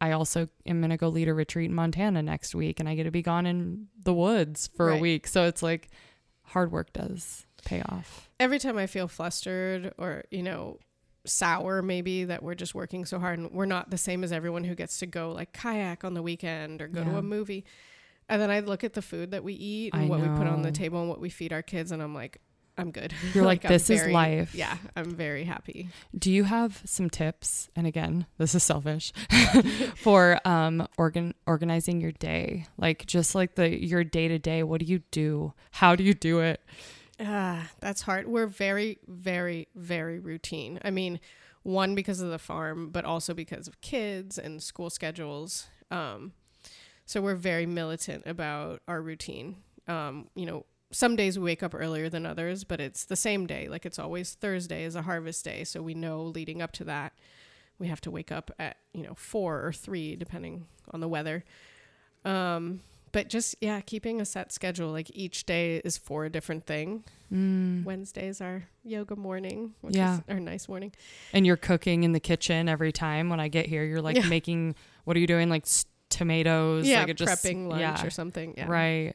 [0.00, 2.94] I also am going to go lead a retreat in Montana next week and I
[2.94, 5.26] get to be gone in the woods for a week.
[5.26, 5.88] So it's like
[6.42, 8.28] hard work does pay off.
[8.38, 10.78] every time I feel flustered or, you know,
[11.26, 14.64] sour maybe that we're just working so hard and we're not the same as everyone
[14.64, 17.64] who gets to go like kayak on the weekend or go to a movie.
[18.28, 20.46] And then I look at the food that we eat and I what we put
[20.46, 22.40] on the table and what we feed our kids and I'm like,
[22.76, 23.14] I'm good.
[23.34, 24.54] You're like, I'm this is life.
[24.54, 25.88] Yeah, I'm very happy.
[26.16, 27.68] Do you have some tips?
[27.76, 29.12] And again, this is selfish
[29.96, 32.66] for um organ organizing your day.
[32.76, 34.62] Like just like the your day to day.
[34.62, 35.52] What do you do?
[35.70, 36.60] How do you do it?
[37.20, 38.26] Ah, that's hard.
[38.26, 40.80] We're very, very, very routine.
[40.84, 41.20] I mean,
[41.62, 45.68] one because of the farm, but also because of kids and school schedules.
[45.90, 46.32] Um,
[47.06, 49.56] so we're very militant about our routine.
[49.86, 53.46] Um, you know, some days we wake up earlier than others, but it's the same
[53.46, 53.68] day.
[53.68, 57.12] Like it's always Thursday is a harvest day, so we know leading up to that
[57.78, 61.44] we have to wake up at you know four or three, depending on the weather.
[62.24, 62.80] Um,
[63.14, 64.90] but just yeah, keeping a set schedule.
[64.90, 67.04] Like each day is for a different thing.
[67.32, 67.84] Mm.
[67.84, 70.16] Wednesday's our yoga morning, which Yeah.
[70.16, 70.92] is our nice morning.
[71.32, 73.84] And you're cooking in the kitchen every time when I get here.
[73.84, 74.26] You're like Yeah.
[74.28, 75.48] making what are you doing?
[75.48, 76.86] Like s- tomatoes.
[76.88, 78.54] yeah, like just, prepping lunch yeah, or something.
[78.56, 78.66] Yeah.
[78.68, 79.14] Right.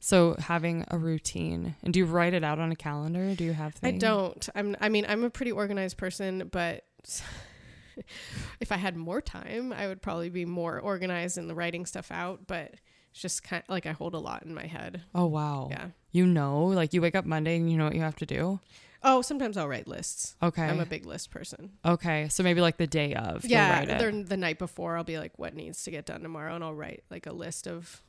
[0.00, 3.34] So having a routine, and do you write it out on a calendar?
[3.36, 3.76] Do you have?
[3.82, 4.48] I don't.
[4.54, 4.76] I'm.
[4.80, 6.84] I mean, I'm a pretty organized person, but
[8.60, 12.10] if I had more time, I would probably be more organized in the writing stuff
[12.10, 12.46] out.
[12.46, 12.74] But
[13.10, 15.02] it's just kind of like I hold a lot in my head.
[15.14, 15.68] Oh wow.
[15.70, 15.88] Yeah.
[16.12, 18.60] You know, like you wake up Monday and you know what you have to do.
[19.02, 20.34] Oh, sometimes I'll write lists.
[20.42, 20.62] Okay.
[20.64, 21.70] I'm a big list person.
[21.84, 22.28] okay.
[22.28, 23.44] So maybe like the day of.
[23.44, 24.96] yeah, the night before.
[24.96, 27.68] I'll be like, what needs to get done tomorrow, and I'll write like a list
[27.68, 28.02] of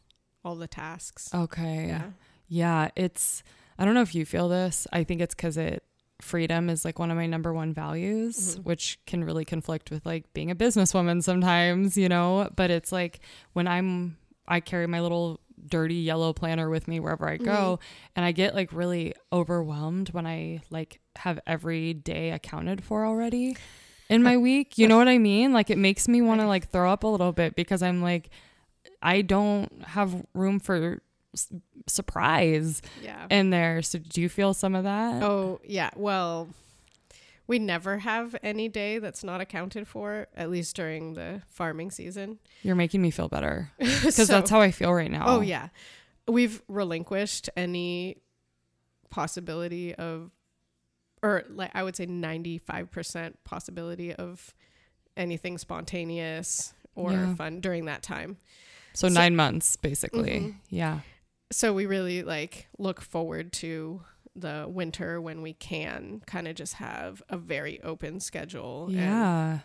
[0.43, 1.29] all the tasks.
[1.33, 1.87] Okay.
[1.87, 2.03] Yeah.
[2.47, 3.43] Yeah, it's
[3.77, 4.87] I don't know if you feel this.
[4.91, 5.83] I think it's cuz it
[6.21, 8.63] freedom is like one of my number one values, Mhm.
[8.65, 13.19] which can really conflict with like being a businesswoman sometimes, you know, but it's like
[13.53, 14.17] when I'm
[14.49, 17.83] I carry my little dirty yellow planner with me wherever I go mm-hmm.
[18.15, 23.55] and I get like really overwhelmed when I like have every day accounted for already
[24.09, 24.77] in my week.
[24.77, 25.53] You know what I mean?
[25.53, 28.29] Like it makes me want to like throw up a little bit because I'm like
[29.01, 31.01] I don't have room for
[31.33, 31.51] s-
[31.87, 33.27] surprise Yeah.
[33.29, 33.81] in there.
[33.81, 35.23] So do you feel some of that?
[35.23, 35.89] Oh, yeah.
[35.95, 36.49] Well,
[37.49, 42.37] we never have any day that's not accounted for, at least during the farming season.
[42.61, 45.25] You're making me feel better because So- that's how I feel right now.
[45.27, 45.69] Oh, yeah.
[46.27, 48.17] We've relinquished any
[49.09, 50.31] possibility of,
[51.23, 54.53] or like I would say 95% possibility of
[55.17, 57.35] anything spontaneous or Yeah.
[57.35, 58.37] fun during that time.
[58.93, 60.39] So, So- nine months basically.
[60.39, 60.55] Mhm.
[60.69, 60.99] Yeah.
[61.51, 64.03] so we really like look forward to
[64.35, 69.59] the winter when we can kind of just have a very open schedule and Yeah.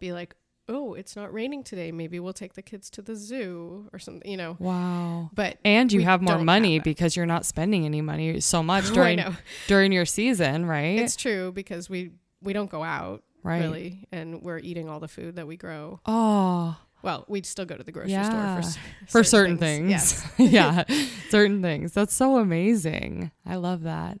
[0.00, 0.34] be like
[0.68, 4.28] oh it's not raining today maybe we'll take the kids to the zoo or something
[4.28, 5.30] you know Wow.
[5.32, 8.92] but And you have more money have because you're not spending any money so much
[8.92, 9.20] during
[9.68, 10.98] during your season, right?
[10.98, 12.10] it's true because we
[12.42, 13.60] we don't go out right.
[13.60, 17.76] really and we're eating all the food that we grow Oh, well we'd still go
[17.76, 18.60] to the grocery Yeah.
[18.60, 18.72] store
[19.06, 19.90] for, for certain things.
[19.90, 20.84] yes yeah,
[21.30, 21.92] certain things.
[21.92, 23.30] That's so amazing.
[23.44, 24.18] I love that.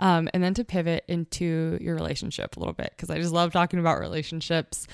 [0.00, 3.52] Um, and then to pivot into your relationship a little bit, because I just love
[3.52, 4.86] talking about relationships.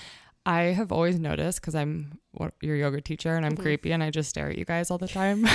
[0.46, 3.60] I have always noticed because I'm what- your yoga teacher and I'm Mhm.
[3.62, 5.44] creepy and I just stare at you guys all the time.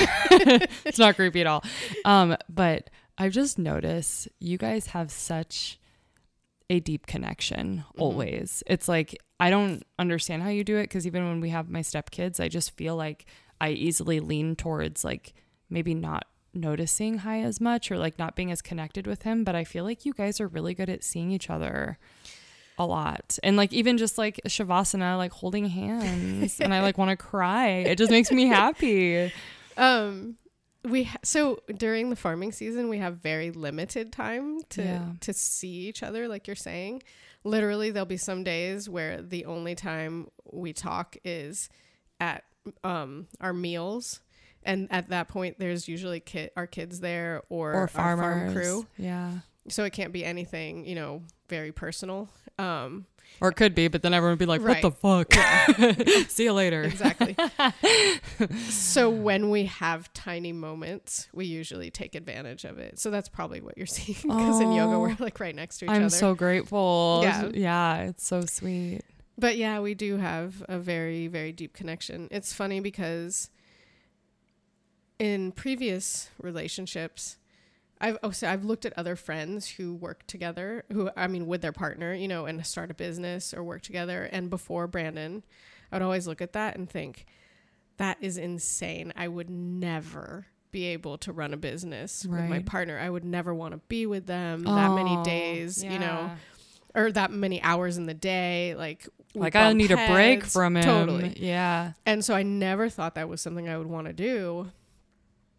[0.86, 1.64] it's not creepy at all.
[2.06, 5.79] Um, but I've just noticed you guys have such
[6.70, 8.02] a deep connection Mhm.
[8.02, 8.64] always.
[8.68, 11.80] It's like I don't understand how you do it because even when we have my
[11.82, 13.26] stepkids, I just feel like
[13.62, 15.34] I easily lean towards like
[15.70, 19.44] maybe not noticing high as much or like not being as connected with him.
[19.44, 21.98] But I feel like you guys are really good at seeing each other
[22.78, 23.38] a lot.
[23.44, 27.68] And like even just like Shavasana, like holding hands and I like want to cry.
[27.70, 29.32] It just makes me happy.
[29.78, 30.36] Um,
[30.84, 35.12] we ha- so during the farming season we have very limited time to Yeah.
[35.22, 37.04] to see each other, like you're saying.
[37.44, 41.70] Literally, there'll be some days where the only time we talk is
[42.20, 42.44] at
[42.84, 44.22] um our meals,
[44.64, 48.86] and at that point, there's usually kid our kids there or, Or our farm crew,
[48.98, 49.40] Yeah.
[49.70, 52.30] so it can't be anything you know very personal.
[52.58, 53.06] Um,
[53.42, 54.84] Or it could be, but then everyone would be like, Right.
[54.84, 56.28] what the fuck?
[56.30, 56.84] See you later.
[56.84, 57.36] exactly.
[58.70, 63.00] so when we have tiny moments, we usually take advantage of it.
[63.00, 65.00] So that's probably what you're seeing because in yoga Oh.
[65.00, 66.02] we're like right next to each other.
[66.02, 67.22] I'm so grateful.
[67.24, 67.50] Yeah.
[67.54, 69.02] Yeah, it's so sweet.
[69.38, 72.28] but yeah, we do have a very very deep connection.
[72.32, 73.50] It's funny because
[75.18, 77.38] in previous relationships
[78.02, 81.62] I've oh, also I've looked at other friends who work together, who I mean with
[81.62, 84.24] their partner, you know, and start a business or work together.
[84.32, 85.44] And before Brandon,
[85.92, 87.26] I would always look at that and think,
[87.98, 89.12] that is insane.
[89.16, 92.98] I would never be able to run a business with my partner.
[92.98, 96.32] I would never want to be with them that many Oh, days, you know,
[96.96, 98.76] or that many hours in the day.
[98.78, 100.84] Like, Like I need a break from him.
[100.84, 101.36] Totally.
[101.38, 101.94] Yeah.
[102.06, 104.72] And so I never thought that was something I would want to do.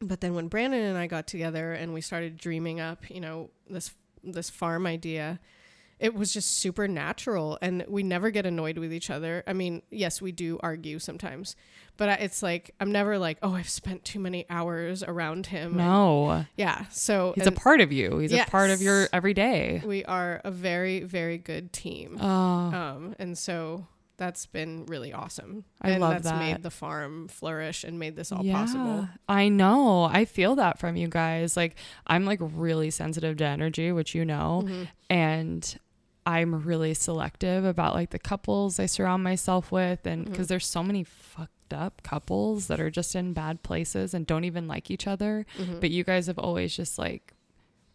[0.00, 3.50] But then when Brandon and I got together and we started dreaming up, you know,
[3.68, 3.92] this
[4.22, 5.40] this farm idea,
[5.98, 9.42] it was just super natural and we never get annoyed with each other.
[9.46, 11.56] I mean, yes, we do argue sometimes,
[11.98, 15.76] but it's like I'm never like, "Oh, I've spent too many hours around him." And-
[15.78, 16.46] No.
[16.56, 16.86] yeah.
[16.90, 18.18] So He's a part of you.
[18.18, 19.82] He's a part of your everyday.
[19.84, 22.16] we are a very very good team.
[22.20, 23.86] Oh, Um, and so
[24.20, 25.64] that's been really awesome.
[25.82, 26.38] I and love that's that.
[26.38, 28.52] made the farm flourish and made this all yeah.
[28.52, 29.08] possible.
[29.28, 30.04] I know.
[30.04, 31.56] I feel that from you guys.
[31.56, 31.74] Like
[32.06, 34.88] I'm like really sensitive to energy, which you know, Mhm.
[35.08, 35.78] and
[36.26, 40.82] I'm really selective about like the couples I surround myself with and because there's so
[40.82, 45.06] many fucked up couples that are just in bad places and don't even like each
[45.06, 45.46] other.
[45.58, 45.80] Mhm.
[45.80, 47.32] But you guys have always just like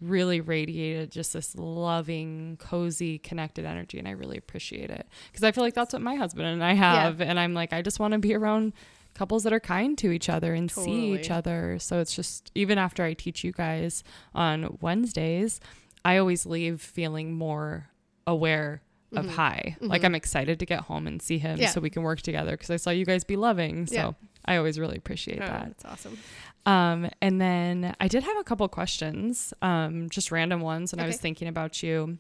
[0.06, 3.98] really radiated just this loving, cozy, connected energy.
[4.00, 6.74] And I really appreciate it because I feel like that's what my husband and I
[6.74, 7.22] have.
[7.22, 8.74] And I'm like, I just want to be around
[9.14, 11.78] couples that are kind to each other and see each other.
[11.80, 14.04] So it's just even after I teach you guys
[14.34, 15.60] on Wednesdays,
[16.04, 17.90] I always leave feeling more
[18.28, 18.82] aware
[19.14, 19.30] of Mhm.
[19.30, 19.78] high.
[19.80, 20.06] Like Mhm.
[20.06, 21.70] I'm excited to get home and see him Yeah.
[21.70, 23.88] so we can work together because I saw you guys be loving.
[23.88, 24.12] So Yeah.
[24.44, 25.68] I always really appreciate Oh, that.
[25.68, 26.18] that's awesome.
[26.66, 31.06] Um, and then I did have a couple questions, um, just random ones, and I
[31.06, 32.18] was thinking about you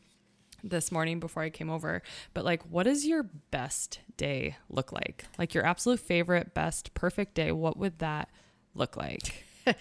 [0.63, 2.01] this morning before I came over.
[2.33, 5.25] But like, what does your best day look like?
[5.39, 7.51] Like your absolute favorite, best, perfect day.
[7.51, 8.29] What would that
[8.73, 9.45] look like?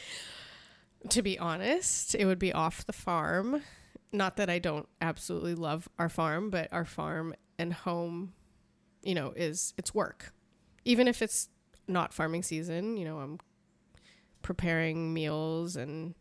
[1.10, 3.60] To be honest, it would be off the farm.
[4.10, 8.32] Not that I don't absolutely love our farm, but our farm and home,
[9.02, 10.32] you know, is it's work.
[10.86, 11.50] Even if it's
[11.86, 13.38] not farming season, you know, I'm
[14.44, 16.14] preparing meals and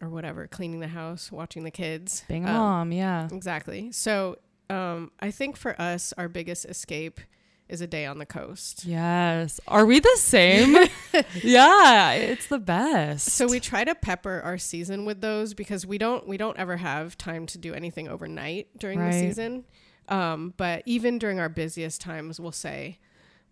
[0.00, 2.24] or whatever, cleaning the house, watching the kids.
[2.28, 3.28] Being a Um, mom, yeah.
[3.32, 3.92] Exactly.
[3.92, 4.36] So,
[4.70, 7.20] um, I think for us, our biggest escape
[7.68, 8.84] is a day on the coast.
[8.84, 9.58] Yes.
[9.66, 10.74] Are we the same?
[11.42, 13.30] yeah, it's the best.
[13.30, 16.76] So we try to pepper our season with those because we don't we don't ever
[16.76, 19.12] have time to do anything overnight during Right.
[19.12, 19.64] the season.
[20.08, 22.98] Um, but even during our busiest times, we'll say,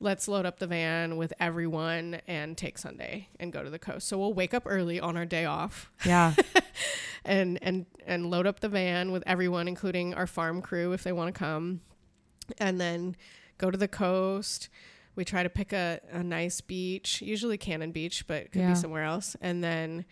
[0.01, 4.07] "Let's load up the van with everyone and take Sunday and go to the coast."
[4.09, 6.35] So we'll wake up early on our day off yeah,
[7.25, 11.13] and and and load up the van with everyone, including our farm crew if they
[11.13, 11.81] want to come,
[12.59, 13.17] and then
[13.59, 14.69] go to the coast.
[15.17, 18.71] We try to pick a, a nice beach, usually Cannon Beach, but could Yeah.
[18.71, 20.05] be somewhere else, and then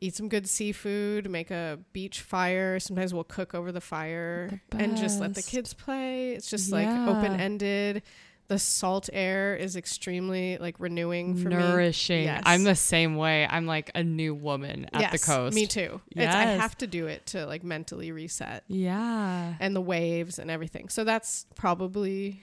[0.00, 2.78] eat some good seafood, make a beach fire.
[2.78, 6.32] Sometimes we'll cook over the fire The and just let the kids play.
[6.32, 8.02] It's just like open ended.
[8.48, 11.56] The salt air is extremely like renewing for me.
[11.56, 12.24] nourishing.
[12.24, 12.42] Yes.
[12.44, 13.46] I'm the same way.
[13.48, 15.54] I'm like a new woman at the Yes, coast.
[15.54, 16.00] Me too.
[16.10, 18.64] It's, I have to do it to like mentally reset.
[18.68, 19.54] Yeah.
[19.60, 20.90] and the waves and everything.
[20.90, 22.42] So that's probably,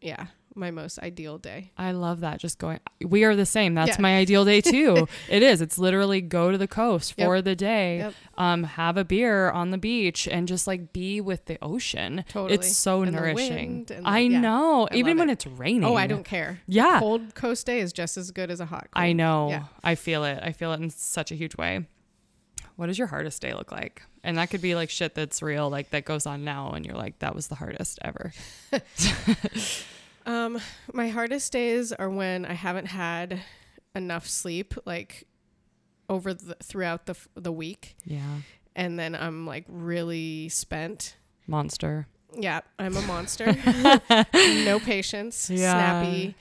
[0.00, 0.28] yeah,
[0.58, 1.70] my most ideal day.
[1.78, 2.38] I love that.
[2.40, 3.74] Just going, we are the same.
[3.74, 4.02] That's Yeah.
[4.02, 5.06] my ideal day too.
[5.28, 5.60] it is.
[5.60, 7.26] It's literally go to the coast Yep.
[7.26, 8.14] for the day, Yep.
[8.36, 12.24] um, have a beer on the beach, and just like be with the ocean.
[12.28, 12.54] Totally.
[12.54, 13.84] It's so And nourishing.
[13.84, 14.40] the- I yeah.
[14.40, 14.88] know.
[14.90, 15.34] I Even when it.
[15.34, 15.84] it's raining.
[15.84, 16.60] Oh, I don't care.
[16.66, 16.98] Yeah.
[17.00, 18.88] Cold coast day is just as good as a hot.
[18.92, 19.04] Cold.
[19.04, 19.50] I know.
[19.50, 19.64] Yeah.
[19.82, 20.40] I feel it.
[20.42, 21.86] I feel it in such a huge way.
[22.76, 24.02] What does your hardest day look like?
[24.22, 26.96] And that could be like shit that's real, like that goes on now, and you're
[26.96, 28.32] like, that was the hardest ever.
[30.28, 30.60] Um,
[30.92, 33.40] my hardest days are when I haven't had
[33.94, 35.24] enough sleep, like
[36.08, 38.38] over the throughout the the week, Yeah.
[38.76, 41.16] and then I'm like really spent.
[41.46, 42.06] Monster.
[42.38, 43.46] Yeah, I'm a monster.
[44.34, 45.72] no patience, Yeah.
[45.72, 46.34] snappy.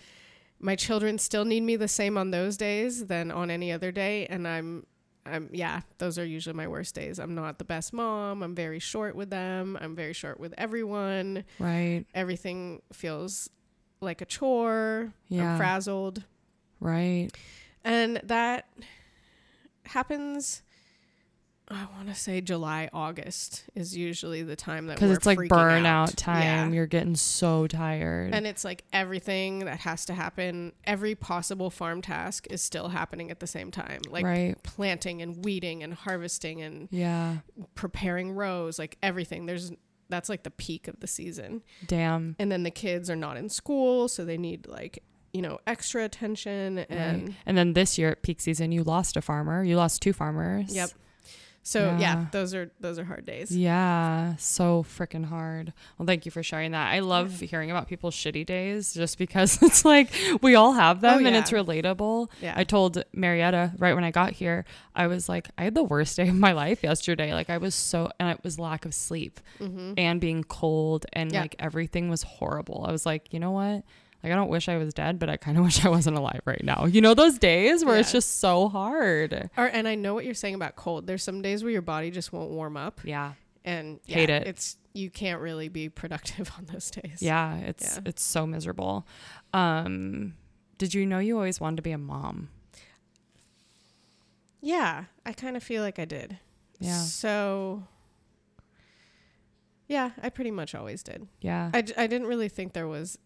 [0.60, 4.26] My children still need me the same on those days than on any other day,
[4.26, 4.86] and I'm,
[5.26, 7.20] I'm yeah, those are usually my worst days.
[7.20, 8.44] I'm not the best mom.
[8.44, 9.78] I'm very short with them.
[9.80, 11.46] I'm very short with everyone.
[11.60, 12.06] Right.
[12.14, 13.50] Everything feels
[14.02, 15.14] like a chore.
[15.30, 15.52] Yeah.
[15.54, 16.24] I'm frazzled,
[16.80, 17.30] Right.
[17.84, 18.68] and that
[19.86, 20.62] happens.
[21.70, 25.86] I want to say July, August is usually the time that Because it's like burnout
[25.86, 26.16] out.
[26.16, 26.42] time.
[26.42, 26.70] Yeah.
[26.70, 28.34] You're getting so tired.
[28.34, 33.32] And it's like everything that has to happen, every possible farm task is still happening
[33.32, 34.00] at the same time.
[34.10, 34.56] Like right.
[34.64, 37.40] planting and weeding and harvesting and Yeah.
[37.76, 39.46] preparing rows, like everything.
[39.46, 39.74] There's
[40.10, 41.62] that's like the peak of the season.
[41.86, 42.36] Damn.
[42.40, 45.04] And then the kids are not in school, so they need like,
[45.34, 47.36] you know, extra attention and right.
[47.46, 49.64] And then this year at peak season, you lost a farmer.
[49.64, 50.74] You lost two farmers.
[50.76, 50.90] Yep.
[51.68, 52.00] So yeah.
[52.00, 52.26] Yeah.
[52.32, 53.52] those are those are hard days.
[53.56, 55.74] Yeah, so freaking hard.
[55.98, 56.94] Well, thank you for sharing that.
[56.94, 60.10] I love hearing about people's shitty days just because it's like
[60.42, 62.30] we all have them Oh, and it's relatable.
[62.42, 62.54] Yeah.
[62.56, 64.64] I told Marieta right when I got here,
[64.96, 67.34] I was like, I had the worst day of my life yesterday.
[67.34, 69.96] Like I was so, and it was lack of sleep mm-hmm.
[69.98, 71.42] and being cold and Yeah.
[71.42, 72.86] like everything was horrible.
[72.88, 73.84] I was like, you know what?
[74.28, 76.42] Like I don't wish I was dead, but I kind of wish I wasn't alive
[76.46, 76.86] right now.
[76.86, 79.50] You know those days where it's just so hard.
[79.56, 81.08] Or, and I know what you're saying about cold.
[81.08, 83.34] There's some days where your body just won't warm up, Yeah.
[83.64, 84.48] and yeah, Hate it.
[84.48, 87.22] It's you can't really be productive on those days.
[87.22, 88.02] Yeah, it's Yeah.
[88.06, 89.08] it's so miserable.
[89.54, 90.34] Um,
[90.78, 92.50] did you know you always wanted to be a mom?
[94.62, 96.40] Yeah, I kind of feel like I did.
[96.80, 97.84] Yeah, So,
[99.88, 101.28] yeah, I pretty much always did.
[101.42, 101.72] yeah.
[101.74, 103.18] I, d- I didn't really think there was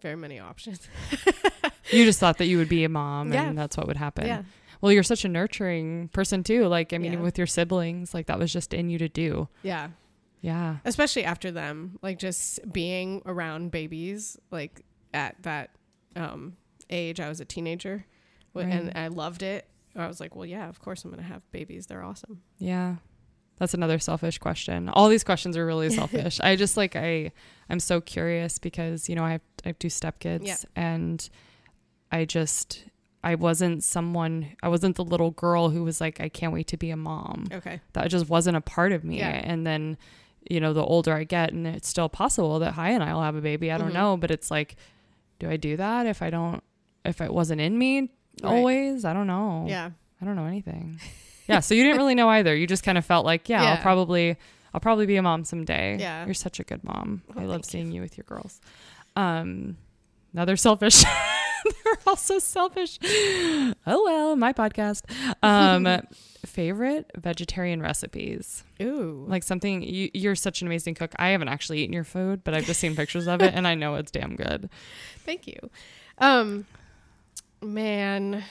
[0.00, 0.88] very many options.
[1.90, 3.44] you just thought that you would be a mom, Yeah.
[3.48, 4.26] and that's what would happen.
[4.26, 4.42] yeah.
[4.80, 6.66] Well, you're such a nurturing person too.
[6.66, 7.20] Like, I mean, Yeah.
[7.20, 9.48] with your siblings, like that was just in you to do.
[9.62, 9.90] Yeah.
[10.40, 14.80] Yeah, Especially after them, like just being around babies, like
[15.14, 15.70] at that
[16.16, 16.56] um,
[16.90, 18.04] age, I was a teenager
[18.52, 19.68] w- and I loved it.
[19.94, 21.86] I was like, well, yeah, of course I'm going to have babies.
[21.86, 22.42] They're awesome.
[22.58, 22.96] yeah.
[23.58, 24.88] That's another selfish question.
[24.88, 26.40] All these questions are really selfish.
[26.44, 27.32] I just like I
[27.70, 30.56] I'm so curious because you know I have I have two stepkids Yeah.
[30.74, 31.28] and
[32.10, 32.84] I just
[33.22, 36.76] I wasn't someone I wasn't the little girl who was like I can't wait to
[36.76, 37.46] be a mom.
[37.52, 37.80] Okay.
[37.92, 39.18] That just wasn't a part of me.
[39.18, 39.28] Yeah.
[39.44, 39.96] And then
[40.50, 43.36] you know, the older I get and it's still possible that Hi and I'll have
[43.36, 43.70] a baby.
[43.70, 43.94] I don't Mhm.
[43.94, 44.74] know, but it's like
[45.38, 46.64] do I do that if I don't
[47.04, 48.00] if it wasn't in me
[48.42, 48.50] Right.
[48.50, 49.04] always?
[49.04, 49.66] I don't know.
[49.68, 49.90] Yeah.
[50.20, 50.98] I don't know anything.
[51.48, 52.54] yeah, so you didn't really know either.
[52.54, 53.70] You just kind of felt like, yeah, Yeah.
[53.72, 54.36] I'll probably
[54.74, 55.98] I'll probably be a mom someday.
[56.00, 56.24] Yeah.
[56.24, 57.22] You're such a good mom.
[57.36, 57.70] Oh, I love thank you.
[57.70, 58.00] seeing you.
[58.00, 58.60] with your girls.
[59.16, 59.76] Um
[60.32, 61.02] now they're selfish.
[61.02, 62.98] they're also selfish.
[63.04, 63.74] Oh
[64.04, 65.02] well, my podcast.
[65.42, 65.86] Um
[66.46, 68.64] favorite vegetarian recipes.
[68.80, 69.24] Ooh.
[69.28, 71.12] Like something you, you're such an amazing cook.
[71.16, 73.74] I haven't actually eaten your food, but I've just seen pictures of it and I
[73.74, 74.70] know it's damn good.
[75.24, 75.58] Thank you.
[76.18, 76.66] Um,
[77.60, 78.42] man.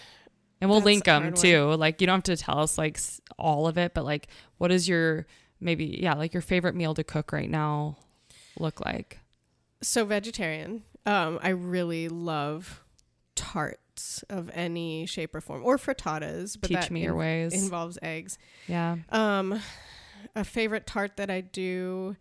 [0.61, 1.41] And we'll That's link them hard one.
[1.41, 1.73] too.
[1.73, 2.99] Like you don't have to tell us like
[3.39, 4.27] all of it, but like
[4.59, 5.25] what is your
[5.59, 7.97] maybe yeah, like your favorite meal to cook right now
[8.59, 9.19] look like?
[9.81, 10.83] So vegetarian.
[11.05, 12.83] Um, I really love
[13.35, 16.57] tarts of any shape or form, or frittatas.
[16.61, 17.53] But Teach that me your ways.
[17.53, 18.37] involves eggs.
[18.67, 18.97] yeah.
[19.09, 19.59] Um,
[20.35, 22.15] a favorite tart that I do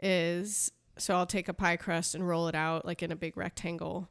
[0.00, 3.36] is so I'll take a pie crust and roll it out like in a big
[3.36, 4.08] rectangle,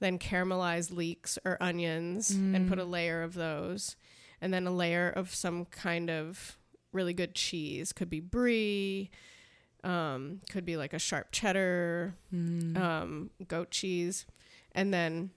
[0.00, 3.96] then caramelize leeks or onions and put a layer of those,
[4.40, 6.58] and then a layer of some kind of
[6.92, 7.92] really good cheese.
[7.92, 9.10] Could be brie,
[9.84, 12.76] um, could be like a sharp cheddar, Mm.
[12.76, 14.26] um, goat cheese,
[14.72, 15.30] and then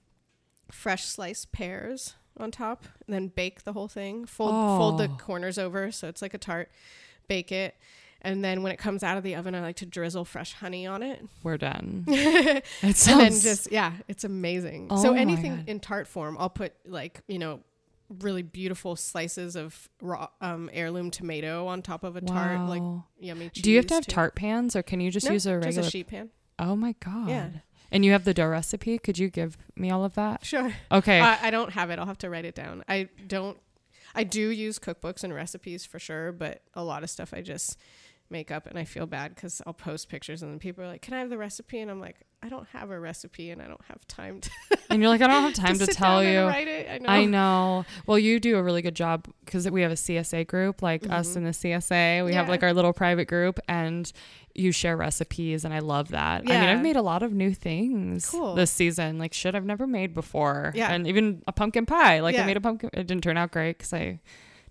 [0.70, 2.84] fresh sliced pears on top.
[3.06, 4.24] And then bake the whole thing.
[4.26, 5.16] Fold fold the Oh.
[5.18, 6.70] corners over so it's like a tart.
[7.28, 7.76] Bake it,
[8.24, 10.86] and then when it comes out of the oven, I like to drizzle fresh honey
[10.86, 11.24] on it.
[11.42, 12.04] We're done.
[12.08, 14.88] and then just yeah, it's amazing.
[14.90, 17.60] Oh so anything in tart form, I'll put like you know
[18.20, 22.82] really beautiful slices of raw um, heirloom tomato on top of a tart, like
[23.18, 23.50] yummy.
[23.50, 24.12] Cheese Do you have to have too.
[24.12, 26.30] tart pans or can you just No, use a Just regular a sheet pan.
[26.58, 27.28] Oh my god.
[27.28, 27.48] Yeah.
[27.90, 28.98] And you have the dough recipe?
[28.98, 30.44] Could you give me all of that?
[30.44, 30.72] Sure.
[30.90, 31.20] Okay.
[31.20, 31.98] I, I don't have it.
[31.98, 32.82] I'll have to write it down.
[32.88, 33.58] I don't.
[34.16, 37.76] I do use cookbooks and recipes for sure, but a lot of stuff I just
[38.30, 41.02] make up, and I feel bad because I'll post pictures and then people are like,
[41.02, 43.66] "Can I have the recipe?" And I'm like, "I don't have a recipe, and I
[43.66, 44.50] don't have time to,
[44.90, 46.40] and you're like, I don't have time to, sit tell you.
[46.42, 47.08] write it." I know.
[47.08, 47.84] I know.
[48.06, 51.32] Well, you do a really good job because we have a CSA group, like us
[51.32, 51.36] Mhm.
[51.36, 52.24] in the CSA.
[52.24, 54.10] We have like our little private group, and
[54.54, 56.46] you share recipes, and I love that.
[56.46, 56.56] Yeah.
[56.56, 58.54] I mean, I've made a lot of new things Cool.
[58.54, 60.72] this season, like shit I've never made before.
[60.74, 60.92] Yeah.
[60.92, 62.20] and even a pumpkin pie.
[62.20, 62.90] Like I made a pumpkin.
[62.94, 64.20] It didn't turn out great because I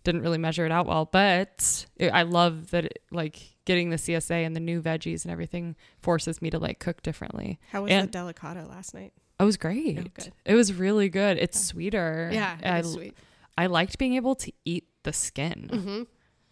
[0.03, 2.85] didn't really measure it out well, but it, I love that.
[2.85, 6.79] It, like getting the CSA and the new veggies and everything forces me to like
[6.79, 7.59] cook differently.
[7.71, 9.13] How was And- the delicata last night?
[9.39, 9.97] It was great.
[9.99, 10.31] Oh, good.
[10.45, 11.37] It was really good.
[11.37, 11.71] It's Yeah.
[11.71, 12.29] sweeter.
[12.31, 13.15] Yeah, I, sweet.
[13.57, 15.69] I liked being able to eat the skin.
[15.71, 16.01] Mm-hmm.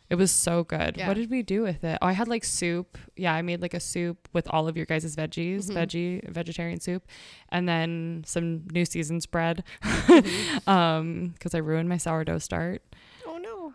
[0.09, 0.97] It was so good.
[0.97, 1.07] Yeah.
[1.07, 1.97] What did we do with it?
[2.01, 2.97] Oh, I had like soup.
[3.15, 5.75] Yeah, I made like a soup with all of your guys' veggies, Mhm.
[5.75, 7.07] veggie vegetarian soup,
[7.49, 9.63] and then some New Seasons bread.
[9.83, 10.69] Mm-hmm.
[10.69, 12.81] um, because I ruined my sourdough start.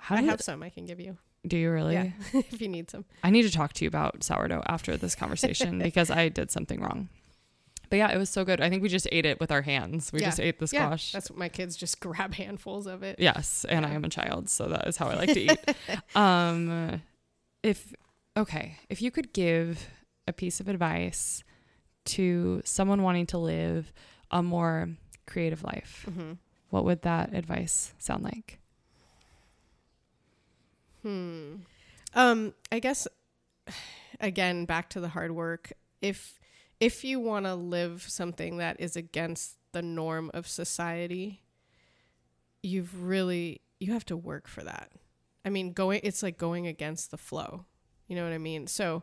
[0.00, 1.16] How I have some I can give you.
[1.46, 1.94] Do you really?
[1.94, 3.04] Yeah, if you need some.
[3.22, 6.80] I need to talk to you about sourdough after this conversation because I did something
[6.80, 7.08] wrong.
[7.88, 8.60] But yeah, it was so good.
[8.60, 10.12] I think we just ate it with our hands.
[10.12, 10.26] We Yeah.
[10.26, 11.12] just ate the squash.
[11.14, 13.20] Yeah, that's what my kids just grab handfuls of it.
[13.20, 15.58] Yes, and I am a child, so that is how I like to eat.
[16.16, 17.00] um,
[17.62, 17.94] if
[18.36, 19.88] okay, if you could give
[20.26, 21.44] a piece of advice
[22.06, 23.92] to someone wanting to live
[24.32, 24.88] a more
[25.26, 26.32] creative life, Mm-hmm.
[26.70, 28.58] what would that advice sound like?
[31.06, 31.54] Hmm.
[32.14, 33.06] Um, I guess
[34.20, 35.72] again back to the hard work.
[36.02, 36.40] If
[36.80, 41.42] if you want to live something that is against the norm of society,
[42.62, 44.90] you've really you have to work for that.
[45.44, 47.66] I mean, going it's like going against the flow.
[48.08, 48.66] You know what I mean?
[48.66, 49.02] So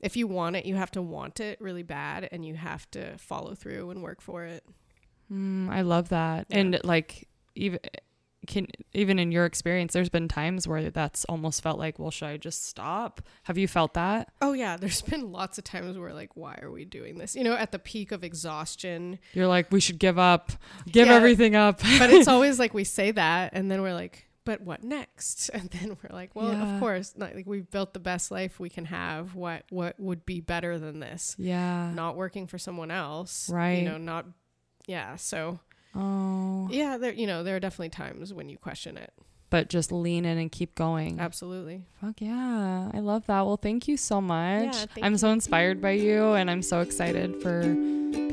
[0.00, 3.16] if you want it, you have to want it really bad and you have to
[3.18, 4.64] follow through and work for it.
[5.32, 6.58] Mm, I love that, Yeah.
[6.58, 7.78] and like even
[8.46, 12.26] can even in your experience, there's been times where that's almost felt like, well, should
[12.28, 13.20] I just stop?
[13.44, 14.32] Have you felt that?
[14.42, 17.34] Oh yeah, there's been lots of times where like why are we doing this?
[17.34, 20.52] You know, at the peak of exhaustion, You're like, we should give up,
[20.90, 21.14] give Yeah.
[21.14, 21.80] everything up.
[21.98, 25.70] but it's always like we say that and then we're like but what next and
[25.70, 26.74] then we're like well Yeah.
[26.74, 30.26] of course not, like we've built the best life we can have what what would
[30.26, 31.90] be better than this yeah.
[31.94, 33.78] not working for someone else Right.
[33.78, 34.26] you know not
[34.86, 35.60] yeah so
[35.94, 36.68] Oh.
[36.70, 39.12] yeah there you know there are definitely times when you question it
[39.50, 41.20] but just lean in and keep going.
[41.20, 42.90] absolutely Fuck yeah.
[42.92, 43.46] I love that.
[43.46, 44.74] Well, thank you so much.
[44.96, 47.60] Yeah, I'm so inspired by you and I'm so excited for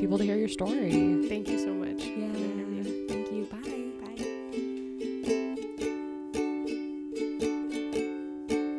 [0.00, 0.90] people to hear your story.
[1.28, 2.32] thank you so much Yeah.
[2.32, 3.06] for the interview.
[3.08, 3.44] Thank you.
[3.44, 4.72] Bye.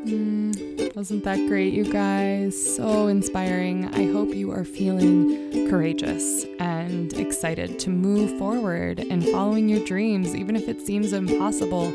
[0.06, 2.76] Mm, wasn't that great, you guys?
[2.76, 3.86] So inspiring.
[3.94, 6.46] I hope you are feeling courageous
[6.84, 11.94] and excited to move forward and following your dreams, even if it seems impossible.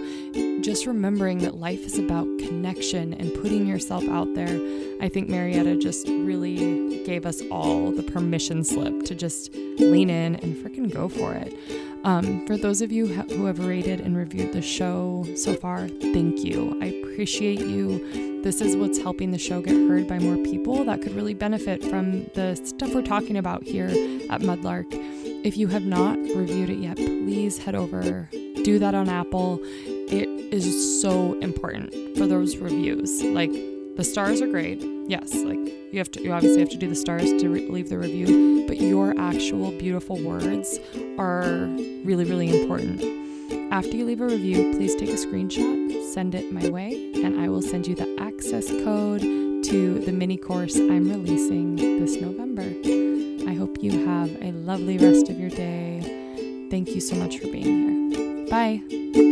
[0.60, 4.48] Just remembering that life is about connection and putting yourself out there.
[5.00, 10.36] I think Marieta just really gave us all the permission slip to just lean in
[10.36, 11.54] and freaking go for it.
[12.04, 16.44] Um, for those of you who have rated and reviewed the show so far, thank
[16.44, 16.78] you.
[16.80, 18.42] I appreciate you.
[18.42, 21.84] This is what's helping the show get heard by more people that could really benefit
[21.84, 23.88] from the stuff we're talking about here
[24.30, 24.86] at Mudlark.
[25.44, 29.58] If you have not reviewed it yet, please head over, do that on Apple.
[30.10, 33.22] It is so important for those reviews.
[33.22, 33.52] Like,
[33.98, 34.80] the stars are great.
[35.08, 37.88] Yes, like you have to you obviously have to do the stars to re- leave
[37.88, 40.78] the review, but your actual beautiful words
[41.18, 41.66] are
[42.04, 43.02] really really important.
[43.72, 47.48] After you leave a review, please take a screenshot, send it my way, and I
[47.48, 52.62] will send you the access code to the mini course I'm releasing this November.
[53.50, 56.68] I hope you have a lovely rest of your day.
[56.70, 58.46] Thank you so much for being here.
[58.48, 59.27] Bye.